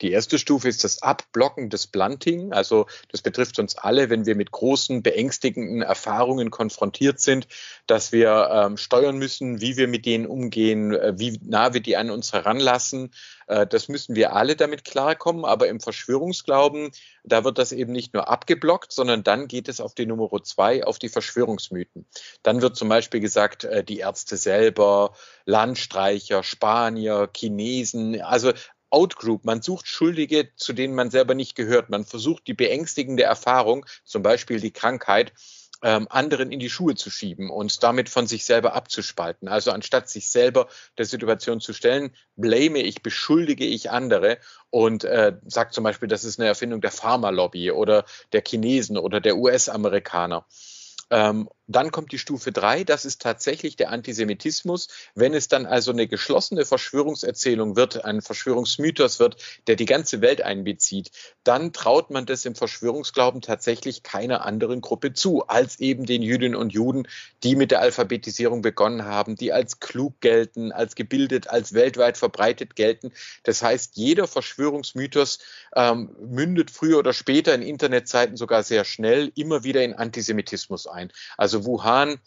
Die 0.00 0.12
erste 0.12 0.38
Stufe 0.38 0.68
ist 0.68 0.84
das 0.84 1.02
Abblocken 1.02 1.68
des 1.68 1.86
Blunting. 1.86 2.52
Also 2.52 2.86
das 3.10 3.22
betrifft 3.22 3.58
uns 3.58 3.76
alle, 3.76 4.10
wenn 4.10 4.26
wir 4.26 4.34
mit 4.34 4.50
großen, 4.50 5.02
beängstigenden 5.02 5.82
Erfahrungen 5.82 6.50
konfrontiert 6.50 7.20
sind, 7.20 7.46
dass 7.86 8.12
wir 8.12 8.48
ähm, 8.52 8.76
steuern 8.76 9.18
müssen, 9.18 9.60
wie 9.60 9.76
wir 9.76 9.88
mit 9.88 10.06
denen 10.06 10.26
umgehen, 10.26 10.94
äh, 10.94 11.18
wie 11.18 11.38
nah 11.42 11.74
wir 11.74 11.80
die 11.80 11.96
an 11.96 12.10
uns 12.10 12.32
heranlassen. 12.32 13.12
Äh, 13.46 13.66
das 13.66 13.88
müssen 13.88 14.14
wir 14.14 14.34
alle 14.34 14.56
damit 14.56 14.84
klarkommen. 14.84 15.44
Aber 15.44 15.68
im 15.68 15.80
Verschwörungsglauben, 15.80 16.92
da 17.24 17.44
wird 17.44 17.58
das 17.58 17.72
eben 17.72 17.92
nicht 17.92 18.14
nur 18.14 18.28
abgeblockt, 18.28 18.92
sondern 18.92 19.22
dann 19.22 19.48
geht 19.48 19.68
es 19.68 19.80
auf 19.80 19.94
die 19.94 20.06
Nummer 20.06 20.30
zwei, 20.42 20.84
auf 20.84 20.98
die 20.98 21.08
Verschwörungsmythen. 21.08 22.06
Dann 22.42 22.62
wird 22.62 22.76
zum 22.76 22.88
Beispiel 22.88 23.20
gesagt, 23.20 23.64
äh, 23.64 23.84
die 23.84 23.98
Ärzte 23.98 24.36
selber, 24.36 25.14
Landstreicher, 25.44 26.42
Spanier, 26.42 27.28
Chinesen, 27.36 28.20
also 28.22 28.52
Outgroup. 28.90 29.44
Man 29.44 29.62
sucht 29.62 29.88
Schuldige, 29.88 30.50
zu 30.56 30.72
denen 30.72 30.94
man 30.94 31.10
selber 31.10 31.34
nicht 31.34 31.54
gehört. 31.54 31.90
Man 31.90 32.04
versucht 32.04 32.46
die 32.46 32.54
beängstigende 32.54 33.22
Erfahrung, 33.22 33.86
zum 34.04 34.22
Beispiel 34.22 34.60
die 34.60 34.72
Krankheit, 34.72 35.32
ähm, 35.82 36.06
anderen 36.10 36.52
in 36.52 36.58
die 36.58 36.70
Schuhe 36.70 36.94
zu 36.94 37.10
schieben 37.10 37.50
und 37.50 37.82
damit 37.82 38.08
von 38.08 38.26
sich 38.26 38.44
selber 38.44 38.74
abzuspalten. 38.74 39.48
Also 39.48 39.70
anstatt 39.70 40.08
sich 40.08 40.28
selber 40.28 40.68
der 40.98 41.06
Situation 41.06 41.60
zu 41.60 41.72
stellen, 41.72 42.14
blame 42.36 42.80
ich, 42.80 43.02
beschuldige 43.02 43.64
ich 43.64 43.90
andere 43.90 44.38
und 44.68 45.04
äh, 45.04 45.36
sagt 45.46 45.74
zum 45.74 45.84
Beispiel, 45.84 46.08
das 46.08 46.24
ist 46.24 46.38
eine 46.38 46.48
Erfindung 46.48 46.80
der 46.80 46.90
Pharmalobby 46.90 47.70
oder 47.70 48.04
der 48.32 48.42
Chinesen 48.46 48.98
oder 48.98 49.20
der 49.20 49.36
US-Amerikaner. 49.36 50.46
Ähm, 51.10 51.48
dann 51.70 51.92
kommt 51.92 52.10
die 52.10 52.18
Stufe 52.18 52.50
drei, 52.50 52.82
das 52.82 53.04
ist 53.04 53.22
tatsächlich 53.22 53.76
der 53.76 53.90
Antisemitismus. 53.90 54.88
Wenn 55.14 55.34
es 55.34 55.46
dann 55.46 55.66
also 55.66 55.92
eine 55.92 56.08
geschlossene 56.08 56.64
Verschwörungserzählung 56.64 57.76
wird, 57.76 58.04
ein 58.04 58.22
Verschwörungsmythos 58.22 59.20
wird, 59.20 59.36
der 59.68 59.76
die 59.76 59.84
ganze 59.84 60.20
Welt 60.20 60.42
einbezieht, 60.42 61.12
dann 61.44 61.72
traut 61.72 62.10
man 62.10 62.26
das 62.26 62.44
im 62.44 62.56
Verschwörungsglauben 62.56 63.40
tatsächlich 63.40 64.02
keiner 64.02 64.44
anderen 64.44 64.80
Gruppe 64.80 65.12
zu, 65.12 65.46
als 65.46 65.78
eben 65.78 66.06
den 66.06 66.22
Jüdinnen 66.22 66.56
und 66.56 66.72
Juden, 66.72 67.06
die 67.44 67.54
mit 67.54 67.70
der 67.70 67.80
Alphabetisierung 67.80 68.62
begonnen 68.62 69.04
haben, 69.04 69.36
die 69.36 69.52
als 69.52 69.78
klug 69.78 70.20
gelten, 70.20 70.72
als 70.72 70.96
gebildet, 70.96 71.48
als 71.48 71.72
weltweit 71.72 72.18
verbreitet 72.18 72.74
gelten. 72.74 73.12
Das 73.44 73.62
heißt, 73.62 73.96
jeder 73.96 74.26
Verschwörungsmythos 74.26 75.38
ähm, 75.76 76.16
mündet 76.20 76.72
früher 76.72 76.98
oder 76.98 77.12
später 77.12 77.54
in 77.54 77.62
Internetzeiten 77.62 78.36
sogar 78.36 78.64
sehr 78.64 78.84
schnell 78.84 79.30
immer 79.36 79.62
wieder 79.62 79.84
in 79.84 79.94
Antisemitismus 79.94 80.88
ein. 80.88 81.12
Also 81.36 81.59
Wuhan 81.60 82.18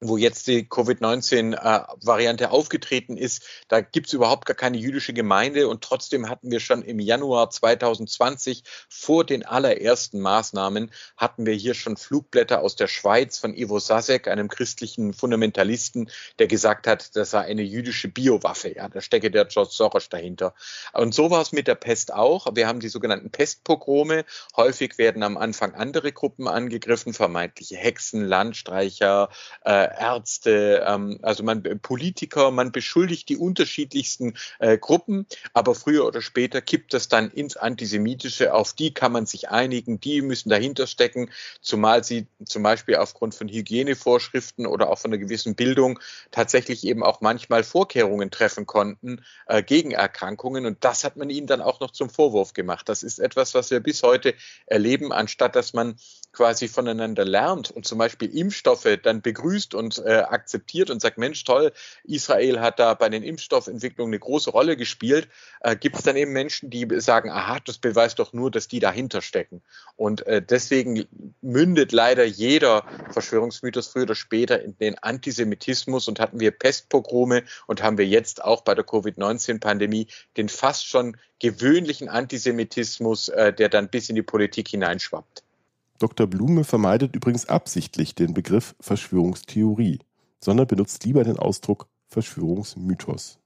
wo 0.00 0.16
jetzt 0.16 0.46
die 0.46 0.66
Covid-19-Variante 0.66 2.50
aufgetreten 2.50 3.16
ist, 3.16 3.44
da 3.68 3.80
gibt 3.80 4.06
es 4.06 4.12
überhaupt 4.14 4.46
gar 4.46 4.56
keine 4.56 4.78
jüdische 4.78 5.12
Gemeinde 5.12 5.68
und 5.68 5.82
trotzdem 5.82 6.28
hatten 6.28 6.50
wir 6.50 6.60
schon 6.60 6.82
im 6.82 6.98
Januar 6.98 7.50
2020 7.50 8.64
vor 8.88 9.24
den 9.24 9.44
allerersten 9.44 10.20
Maßnahmen 10.20 10.90
hatten 11.16 11.44
wir 11.44 11.54
hier 11.54 11.74
schon 11.74 11.98
Flugblätter 11.98 12.62
aus 12.62 12.76
der 12.76 12.88
Schweiz 12.88 13.38
von 13.38 13.54
Ivo 13.54 13.78
Sasek, 13.78 14.26
einem 14.28 14.48
christlichen 14.48 15.12
Fundamentalisten, 15.12 16.10
der 16.38 16.46
gesagt 16.46 16.86
hat, 16.86 17.14
das 17.14 17.30
sei 17.30 17.40
eine 17.40 17.62
jüdische 17.62 18.08
Biowaffe. 18.08 18.74
Ja, 18.74 18.88
da 18.88 19.00
stecke 19.00 19.30
der 19.30 19.44
George 19.44 19.72
Soros 19.72 20.08
dahinter. 20.08 20.54
Und 20.94 21.14
so 21.14 21.30
war 21.30 21.42
es 21.42 21.52
mit 21.52 21.66
der 21.66 21.74
Pest 21.74 22.12
auch. 22.12 22.46
Wir 22.54 22.66
haben 22.66 22.80
die 22.80 22.88
sogenannten 22.88 23.30
Pestpogrome. 23.30 24.24
Häufig 24.56 24.96
werden 24.96 25.22
am 25.22 25.36
Anfang 25.36 25.74
andere 25.74 26.12
Gruppen 26.12 26.48
angegriffen, 26.48 27.12
vermeintliche 27.12 27.76
Hexen, 27.76 28.24
Landstreicher, 28.24 29.28
äh, 29.64 29.89
Ärzte, 29.98 30.84
ähm, 30.86 31.18
also 31.22 31.42
man 31.42 31.62
Politiker, 31.80 32.50
man 32.50 32.72
beschuldigt 32.72 33.28
die 33.28 33.36
unterschiedlichsten 33.36 34.34
äh, 34.58 34.78
Gruppen, 34.78 35.26
aber 35.52 35.74
früher 35.74 36.06
oder 36.06 36.22
später 36.22 36.60
kippt 36.60 36.94
das 36.94 37.08
dann 37.08 37.30
ins 37.30 37.56
Antisemitische. 37.56 38.54
Auf 38.54 38.72
die 38.72 38.92
kann 38.94 39.12
man 39.12 39.26
sich 39.26 39.50
einigen, 39.50 40.00
die 40.00 40.22
müssen 40.22 40.48
dahinter 40.50 40.86
stecken, 40.86 41.30
zumal 41.60 42.04
sie 42.04 42.26
zum 42.44 42.62
Beispiel 42.62 42.96
aufgrund 42.96 43.34
von 43.34 43.48
Hygienevorschriften 43.48 44.66
oder 44.66 44.90
auch 44.90 44.98
von 44.98 45.12
einer 45.12 45.18
gewissen 45.18 45.54
Bildung 45.54 45.98
tatsächlich 46.30 46.84
eben 46.84 47.02
auch 47.02 47.20
manchmal 47.20 47.64
Vorkehrungen 47.64 48.30
treffen 48.30 48.66
konnten 48.66 49.22
äh, 49.46 49.62
gegen 49.62 49.90
Erkrankungen. 49.90 50.66
Und 50.66 50.84
das 50.84 51.04
hat 51.04 51.16
man 51.16 51.30
ihnen 51.30 51.46
dann 51.46 51.60
auch 51.60 51.80
noch 51.80 51.90
zum 51.90 52.10
Vorwurf 52.10 52.54
gemacht. 52.54 52.88
Das 52.88 53.02
ist 53.02 53.18
etwas, 53.18 53.54
was 53.54 53.70
wir 53.70 53.80
bis 53.80 54.02
heute 54.02 54.34
erleben, 54.66 55.12
anstatt 55.12 55.56
dass 55.56 55.72
man 55.72 55.96
quasi 56.32 56.68
voneinander 56.68 57.24
lernt 57.24 57.70
und 57.70 57.86
zum 57.86 57.98
Beispiel 57.98 58.36
Impfstoffe 58.36 58.86
dann 59.02 59.20
begrüßt 59.20 59.74
und 59.74 59.98
äh, 59.98 60.18
akzeptiert 60.28 60.90
und 60.90 61.00
sagt, 61.02 61.18
Mensch, 61.18 61.42
toll, 61.44 61.72
Israel 62.04 62.60
hat 62.60 62.78
da 62.78 62.94
bei 62.94 63.08
den 63.08 63.22
Impfstoffentwicklungen 63.22 64.12
eine 64.12 64.20
große 64.20 64.50
Rolle 64.50 64.76
gespielt, 64.76 65.28
äh, 65.60 65.76
gibt 65.76 65.96
es 65.96 66.02
dann 66.02 66.16
eben 66.16 66.32
Menschen, 66.32 66.70
die 66.70 66.86
sagen, 67.00 67.30
aha, 67.30 67.58
das 67.64 67.78
beweist 67.78 68.18
doch 68.18 68.32
nur, 68.32 68.50
dass 68.50 68.68
die 68.68 68.78
dahinter 68.78 69.22
stecken. 69.22 69.62
Und 69.96 70.26
äh, 70.26 70.40
deswegen 70.40 71.06
mündet 71.40 71.92
leider 71.92 72.24
jeder 72.24 72.84
Verschwörungsmythos 73.10 73.88
früher 73.88 74.04
oder 74.04 74.14
später 74.14 74.62
in 74.62 74.76
den 74.78 74.98
Antisemitismus 74.98 76.06
und 76.08 76.20
hatten 76.20 76.38
wir 76.38 76.52
Pestpogrome 76.52 77.42
und 77.66 77.82
haben 77.82 77.98
wir 77.98 78.06
jetzt 78.06 78.44
auch 78.44 78.62
bei 78.62 78.74
der 78.74 78.84
Covid-19-Pandemie 78.84 80.06
den 80.36 80.48
fast 80.48 80.86
schon 80.86 81.16
gewöhnlichen 81.40 82.08
Antisemitismus, 82.08 83.28
äh, 83.30 83.52
der 83.52 83.68
dann 83.68 83.88
bis 83.88 84.08
in 84.08 84.14
die 84.14 84.22
Politik 84.22 84.68
hineinschwappt. 84.68 85.42
Dr. 86.00 86.26
Blume 86.26 86.64
vermeidet 86.64 87.14
übrigens 87.14 87.46
absichtlich 87.46 88.14
den 88.14 88.32
Begriff 88.32 88.74
Verschwörungstheorie, 88.80 89.98
sondern 90.42 90.66
benutzt 90.66 91.04
lieber 91.04 91.24
den 91.24 91.38
Ausdruck 91.38 91.88
Verschwörungsmythos. 92.08 93.39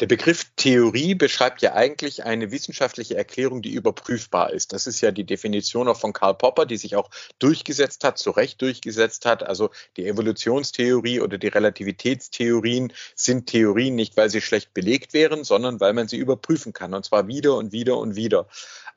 Der 0.00 0.06
Begriff 0.06 0.46
Theorie 0.56 1.14
beschreibt 1.14 1.60
ja 1.60 1.74
eigentlich 1.74 2.24
eine 2.24 2.50
wissenschaftliche 2.50 3.18
Erklärung, 3.18 3.60
die 3.60 3.74
überprüfbar 3.74 4.50
ist. 4.50 4.72
Das 4.72 4.86
ist 4.86 5.02
ja 5.02 5.10
die 5.10 5.24
Definition 5.24 5.88
auch 5.88 6.00
von 6.00 6.14
Karl 6.14 6.34
Popper, 6.34 6.64
die 6.64 6.78
sich 6.78 6.96
auch 6.96 7.10
durchgesetzt 7.38 8.02
hat, 8.02 8.16
zu 8.16 8.30
Recht 8.30 8.62
durchgesetzt 8.62 9.26
hat. 9.26 9.42
Also 9.42 9.68
die 9.98 10.06
Evolutionstheorie 10.06 11.20
oder 11.20 11.36
die 11.36 11.48
Relativitätstheorien 11.48 12.94
sind 13.14 13.48
Theorien 13.48 13.94
nicht, 13.94 14.16
weil 14.16 14.30
sie 14.30 14.40
schlecht 14.40 14.72
belegt 14.72 15.12
wären, 15.12 15.44
sondern 15.44 15.80
weil 15.80 15.92
man 15.92 16.08
sie 16.08 16.16
überprüfen 16.16 16.72
kann. 16.72 16.94
Und 16.94 17.04
zwar 17.04 17.28
wieder 17.28 17.56
und 17.56 17.72
wieder 17.72 17.98
und 17.98 18.16
wieder. 18.16 18.46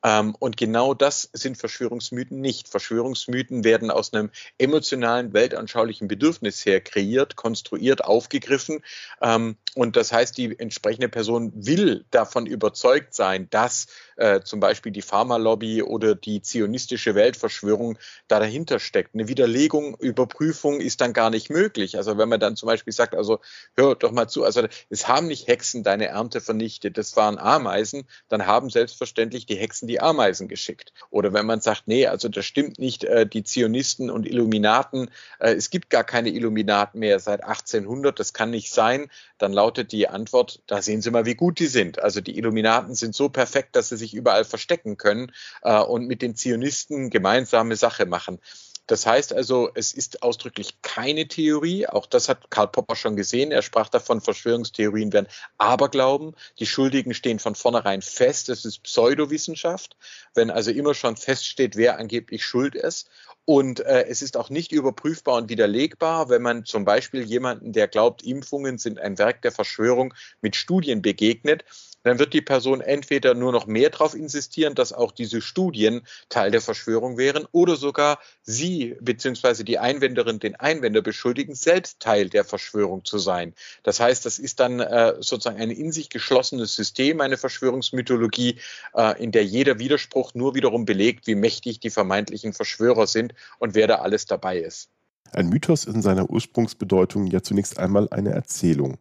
Ähm, 0.04 0.36
und 0.40 0.58
genau 0.58 0.94
das 0.94 1.30
sind 1.34 1.58
Verschwörungsmythen 1.58 2.40
nicht. 2.40 2.68
Verschwörungsmythen 2.68 3.64
werden 3.64 3.92
aus 3.92 4.14
einem 4.14 4.32
emotionalen, 4.58 5.34
weltanschaulichen 5.34 6.08
Bedürfnis 6.08 6.66
her 6.66 6.82
kreiert, 6.82 7.36
konstruiert, 7.36 8.04
aufgegriffen. 8.04 8.84
Ähm, 9.22 9.58
und 9.75 9.96
das 9.96 10.12
heißt, 10.12 10.38
die 10.38 10.58
entsprechende 10.60 11.10
Person 11.10 11.51
will 11.56 12.06
davon 12.12 12.46
überzeugt 12.46 13.15
sein, 13.15 13.48
dass 13.50 13.88
äh, 14.18 14.42
zum 14.42 14.60
Beispiel 14.60 14.92
die 14.92 15.01
Pharmalobby 15.01 15.82
oder 15.82 16.13
die 16.13 16.42
zionistische 16.42 17.15
Weltverschwörung 17.15 17.98
da 18.27 18.39
dahinter 18.39 18.80
steckt. 18.80 19.15
Eine 19.15 19.27
Widerlegung, 19.27 19.98
Überprüfung 19.98 20.80
ist 20.80 21.01
dann 21.01 21.13
gar 21.13 21.32
nicht 21.32 21.50
möglich. 21.50 21.98
Also 21.98 22.18
wenn 22.18 22.30
man 22.30 22.39
dann 22.39 22.56
zum 22.56 22.68
Beispiel 22.68 22.94
sagt, 22.94 23.15
also 23.15 23.39
hör 23.75 23.96
doch 23.96 24.12
mal 24.12 24.27
zu, 24.27 24.44
also 24.44 24.68
es 24.89 25.08
haben 25.08 25.27
nicht 25.27 25.48
Hexen 25.48 25.84
deine 25.84 26.08
Ernte 26.08 26.39
vernichtet, 26.39 26.98
das 26.98 27.15
waren 27.15 27.39
Ameisen, 27.39 28.03
dann 28.30 28.46
haben 28.46 28.70
selbstverständlich 28.70 29.48
die 29.48 29.56
Hexen 29.56 29.88
die 29.88 30.01
Ameisen 30.01 30.48
geschickt. 30.48 30.94
Oder 31.10 31.34
wenn 31.34 31.48
man 31.48 31.62
sagt, 31.62 31.84
nee, 31.88 32.06
also 32.06 32.30
das 32.30 32.46
stimmt 32.46 32.77
nicht, 32.77 33.06
äh, 33.06 33.25
die 33.25 33.44
Zionisten 33.44 34.12
und 34.12 34.27
Illuminaten, 34.27 35.10
äh, 35.39 35.53
es 35.53 35.72
gibt 35.72 35.89
gar 35.89 36.03
keine 36.03 36.30
Illuminaten 36.30 37.00
mehr 37.00 37.20
seit 37.20 37.44
1800, 37.44 38.20
das 38.20 38.34
kann 38.34 38.51
nicht 38.51 38.72
sein, 38.72 39.10
dann 39.39 39.53
lautet 39.63 39.93
die 39.93 40.10
Antwort, 40.10 40.62
da 40.67 40.82
sehen 40.82 41.01
Sie 41.01 41.10
mal, 41.10 41.25
wie 41.25 41.36
gut 41.36 41.58
die 41.58 41.67
sind. 41.67 42.03
Also 42.03 42.20
die 42.20 42.38
Illuminaten 42.38 42.96
sind 42.96 43.15
so 43.15 43.29
perfekt, 43.29 43.77
dass 43.77 43.89
sie 43.89 43.98
sich 43.98 44.13
überall 44.13 44.43
verstecken 44.43 44.98
können 44.98 45.32
äh, 45.62 45.79
und 45.79 46.05
mit 46.05 46.22
den 46.22 46.36
Zionisten 46.36 47.10
gemeinsame 47.10 47.77
Sache 47.77 48.05
machen. 48.05 48.39
Das 48.88 49.06
heißt 49.06 49.32
also, 49.32 49.70
es 49.75 49.94
ist 49.94 50.24
ausdrücklich 50.24 50.82
keine 50.82 51.28
Theorie. 51.28 51.88
Auch 51.88 52.06
das 52.06 52.28
hat 52.28 52.52
Karl 52.52 52.68
Popper 52.68 52.96
schon 52.96 53.16
gesehen. 53.16 53.52
Er 53.52 53.62
sprach 53.62 53.88
davon, 53.88 54.20
Verschwörungstheorien 54.20 55.13
wären 55.13 55.28
Aberglauben. 55.58 56.36
Die 56.60 56.66
Schuldigen 56.66 57.13
stehen 57.13 57.40
von 57.40 57.56
vornherein 57.56 58.02
fest. 58.02 58.50
Es 58.50 58.66
ist 58.66 58.84
Pseudowissenschaft. 58.84 59.96
Wenn 60.34 60.52
also 60.52 60.72
immer 60.72 60.94
schon 60.94 61.16
feststeht, 61.16 61.78
wer 61.78 61.98
angeblich 61.98 62.46
schuld 62.46 62.75
ist. 62.75 63.10
Und 63.46 63.82
äh, 63.82 64.06
es 64.08 64.22
ist 64.22 64.38
auch 64.38 64.50
nicht 64.50 64.72
überprüfbar 64.72 65.36
und 65.36 65.50
widerlegbar, 65.50 66.30
wenn 66.30 66.42
man 66.42 66.66
zum 66.66 66.86
Beispiel 66.86 67.24
jemanden, 67.24 67.74
der 67.74 67.90
glaubt, 67.90 68.24
Impfungen 68.24 68.78
sind 68.78 69.00
ein 69.00 69.18
Werk 69.18 69.42
der 69.42 69.52
Verschwörung, 69.52 70.13
mit 70.42 70.56
Studien 70.56 71.02
begegnet, 71.02 71.66
dann 72.04 72.20
wird 72.20 72.34
die 72.34 72.42
Person 72.42 72.82
entweder 72.82 73.34
nur 73.34 73.52
noch 73.52 73.66
mehr 73.66 73.90
darauf 73.90 74.14
insistieren, 74.14 74.76
dass 74.76 74.94
auch 74.94 75.12
diese 75.12 75.42
Studien 75.42 76.02
Teil 76.30 76.52
der 76.52 76.62
Verschwörung 76.62 77.18
wären, 77.18 77.46
oder 77.52 77.76
sogar 77.76 78.20
sie 78.44 78.96
bzw. 79.02 79.64
die 79.64 79.80
Einwenderin 79.80 80.40
den 80.40 80.56
Einwender 80.56 81.02
beschuldigen, 81.02 81.56
selbst 81.56 82.00
Teil 82.00 82.30
der 82.30 82.44
Verschwörung 82.44 83.06
zu 83.06 83.18
sein. 83.18 83.54
Das 83.84 84.00
heißt, 84.00 84.26
das 84.26 84.40
ist 84.40 84.60
dann 84.60 84.80
äh, 84.80 85.16
sozusagen 85.20 85.60
ein 85.60 85.72
in 85.72 85.92
sich 85.92 86.10
geschlossenes 86.10 86.76
System, 86.76 87.22
eine 87.22 87.38
Verschwörungsmythologie, 87.38 88.60
äh, 88.96 89.24
in 89.24 89.32
der 89.32 89.46
jeder 89.46 89.80
Widerspruch 89.80 90.34
nur 90.34 90.56
wiederum 90.56 90.86
belegt, 90.86 91.28
wie 91.28 91.36
mächtig 91.36 91.80
die 91.80 91.90
vermeintlichen 91.90 92.54
Verschwörer 92.54 93.08
sind 93.08 93.34
und 93.60 93.76
wer 93.76 93.88
da 93.88 93.96
alles 93.96 94.26
dabei 94.26 94.60
ist. 94.60 94.90
Ein 95.32 95.50
Mythos 95.50 95.86
in 95.86 96.02
seiner 96.02 96.30
Ursprungsbedeutung 96.30 97.26
ja 97.26 97.42
zunächst 97.42 97.80
einmal 97.80 98.08
eine 98.10 98.32
Erzählung 98.32 99.00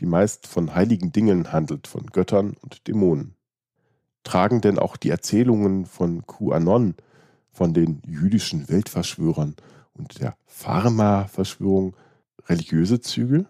die 0.00 0.06
meist 0.06 0.46
von 0.46 0.74
heiligen 0.74 1.12
Dingen 1.12 1.52
handelt, 1.52 1.86
von 1.86 2.06
Göttern 2.06 2.56
und 2.60 2.86
Dämonen. 2.88 3.34
Tragen 4.24 4.60
denn 4.60 4.78
auch 4.78 4.96
die 4.96 5.10
Erzählungen 5.10 5.86
von 5.86 6.26
QAnon, 6.26 6.94
von 7.50 7.74
den 7.74 8.02
jüdischen 8.06 8.68
Weltverschwörern 8.68 9.56
und 9.94 10.20
der 10.20 10.36
Pharma-Verschwörung 10.46 11.96
religiöse 12.46 13.00
Züge? 13.00 13.46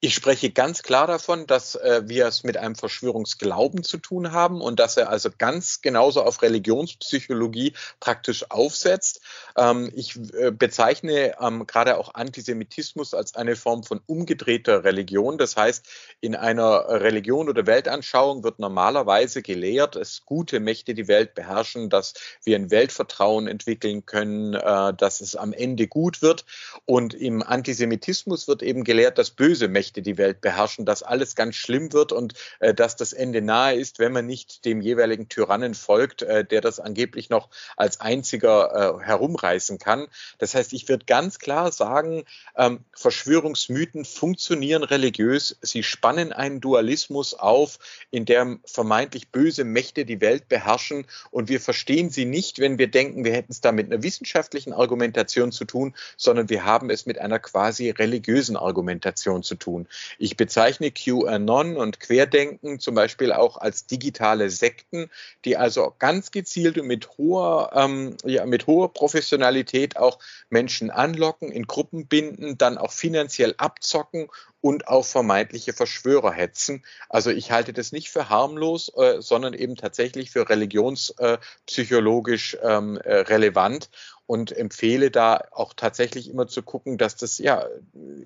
Ich 0.00 0.14
spreche 0.14 0.50
ganz 0.50 0.84
klar 0.84 1.08
davon, 1.08 1.48
dass 1.48 1.74
äh, 1.74 2.02
wir 2.04 2.26
es 2.26 2.44
mit 2.44 2.56
einem 2.56 2.76
Verschwörungsglauben 2.76 3.82
zu 3.82 3.98
tun 3.98 4.30
haben 4.30 4.60
und 4.60 4.78
dass 4.78 4.96
er 4.96 5.08
also 5.08 5.28
ganz 5.36 5.80
genauso 5.80 6.22
auf 6.22 6.40
Religionspsychologie 6.40 7.72
praktisch 7.98 8.48
aufsetzt. 8.48 9.20
Ähm, 9.56 9.90
ich 9.92 10.14
äh, 10.34 10.52
bezeichne 10.52 11.34
ähm, 11.40 11.66
gerade 11.66 11.98
auch 11.98 12.14
Antisemitismus 12.14 13.12
als 13.12 13.34
eine 13.34 13.56
Form 13.56 13.82
von 13.82 14.00
umgedrehter 14.06 14.84
Religion. 14.84 15.36
Das 15.36 15.56
heißt, 15.56 15.84
in 16.20 16.36
einer 16.36 16.88
Religion 16.88 17.48
oder 17.48 17.66
Weltanschauung 17.66 18.44
wird 18.44 18.60
normalerweise 18.60 19.42
gelehrt, 19.42 19.96
dass 19.96 20.24
gute 20.24 20.60
Mächte 20.60 20.94
die 20.94 21.08
Welt 21.08 21.34
beherrschen, 21.34 21.90
dass 21.90 22.14
wir 22.44 22.54
ein 22.54 22.70
Weltvertrauen 22.70 23.48
entwickeln 23.48 24.06
können, 24.06 24.54
äh, 24.54 24.94
dass 24.94 25.20
es 25.20 25.34
am 25.34 25.52
Ende 25.52 25.88
gut 25.88 26.22
wird. 26.22 26.44
Und 26.84 27.14
im 27.14 27.42
Antisemitismus 27.42 28.46
wird 28.46 28.62
eben 28.62 28.84
gelehrt, 28.84 29.18
dass 29.18 29.30
böse 29.30 29.66
Mächte 29.66 29.87
Mächte 29.88 30.02
die 30.02 30.18
Welt 30.18 30.42
beherrschen, 30.42 30.84
dass 30.84 31.02
alles 31.02 31.34
ganz 31.34 31.54
schlimm 31.54 31.94
wird 31.94 32.12
und 32.12 32.34
äh, 32.58 32.74
dass 32.74 32.96
das 32.96 33.14
Ende 33.14 33.40
nahe 33.40 33.74
ist, 33.74 33.98
wenn 33.98 34.12
man 34.12 34.26
nicht 34.26 34.66
dem 34.66 34.82
jeweiligen 34.82 35.30
Tyrannen 35.30 35.72
folgt, 35.72 36.20
äh, 36.20 36.44
der 36.44 36.60
das 36.60 36.78
angeblich 36.78 37.30
noch 37.30 37.48
als 37.74 38.00
einziger 38.00 38.98
äh, 39.00 39.04
herumreißen 39.04 39.78
kann. 39.78 40.08
Das 40.36 40.54
heißt, 40.54 40.74
ich 40.74 40.90
würde 40.90 41.06
ganz 41.06 41.38
klar 41.38 41.72
sagen, 41.72 42.24
ähm, 42.54 42.84
Verschwörungsmythen 42.94 44.04
funktionieren 44.04 44.82
religiös. 44.82 45.56
Sie 45.62 45.82
spannen 45.82 46.34
einen 46.34 46.60
Dualismus 46.60 47.32
auf, 47.32 47.78
in 48.10 48.26
dem 48.26 48.60
vermeintlich 48.66 49.30
böse 49.30 49.64
Mächte 49.64 50.04
die 50.04 50.20
Welt 50.20 50.50
beherrschen 50.50 51.06
und 51.30 51.48
wir 51.48 51.60
verstehen 51.60 52.10
sie 52.10 52.26
nicht, 52.26 52.58
wenn 52.58 52.76
wir 52.78 52.90
denken, 52.90 53.24
wir 53.24 53.32
hätten 53.32 53.52
es 53.52 53.62
da 53.62 53.72
mit 53.72 53.90
einer 53.90 54.02
wissenschaftlichen 54.02 54.74
Argumentation 54.74 55.50
zu 55.50 55.64
tun, 55.64 55.94
sondern 56.18 56.50
wir 56.50 56.66
haben 56.66 56.90
es 56.90 57.06
mit 57.06 57.18
einer 57.18 57.38
quasi 57.38 57.88
religiösen 57.88 58.58
Argumentation 58.58 59.42
zu 59.42 59.54
tun 59.54 59.77
tun. 59.78 59.88
Ich 60.18 60.36
bezeichne 60.36 60.90
QAnon 60.90 61.76
und 61.76 62.00
Querdenken 62.00 62.80
zum 62.80 62.94
Beispiel 62.94 63.32
auch 63.32 63.56
als 63.56 63.86
digitale 63.86 64.50
Sekten, 64.50 65.10
die 65.44 65.56
also 65.56 65.94
ganz 65.98 66.30
gezielt 66.30 66.78
und 66.78 66.86
mit 66.86 67.08
hoher, 67.18 67.70
ähm, 67.74 68.16
ja, 68.24 68.46
mit 68.46 68.66
hoher 68.66 68.92
Professionalität 68.92 69.96
auch 69.96 70.18
Menschen 70.50 70.90
anlocken, 70.90 71.50
in 71.52 71.66
Gruppen 71.66 72.06
binden, 72.06 72.58
dann 72.58 72.76
auch 72.78 72.92
finanziell 72.92 73.54
abzocken 73.58 74.28
und 74.60 74.88
auf 74.88 75.08
vermeintliche 75.08 75.72
Verschwörer 75.72 76.32
hetzen. 76.32 76.84
Also 77.08 77.30
ich 77.30 77.52
halte 77.52 77.72
das 77.72 77.92
nicht 77.92 78.10
für 78.10 78.28
harmlos, 78.28 78.92
äh, 78.96 79.22
sondern 79.22 79.54
eben 79.54 79.76
tatsächlich 79.76 80.32
für 80.32 80.48
religionspsychologisch 80.48 82.54
äh, 82.54 82.58
ähm, 82.62 82.96
äh, 82.98 83.18
relevant 83.18 83.90
und 84.26 84.50
empfehle 84.52 85.10
da 85.10 85.42
auch 85.52 85.72
tatsächlich 85.74 86.28
immer 86.28 86.48
zu 86.48 86.62
gucken, 86.62 86.98
dass 86.98 87.16
das 87.16 87.38
ja 87.38 87.64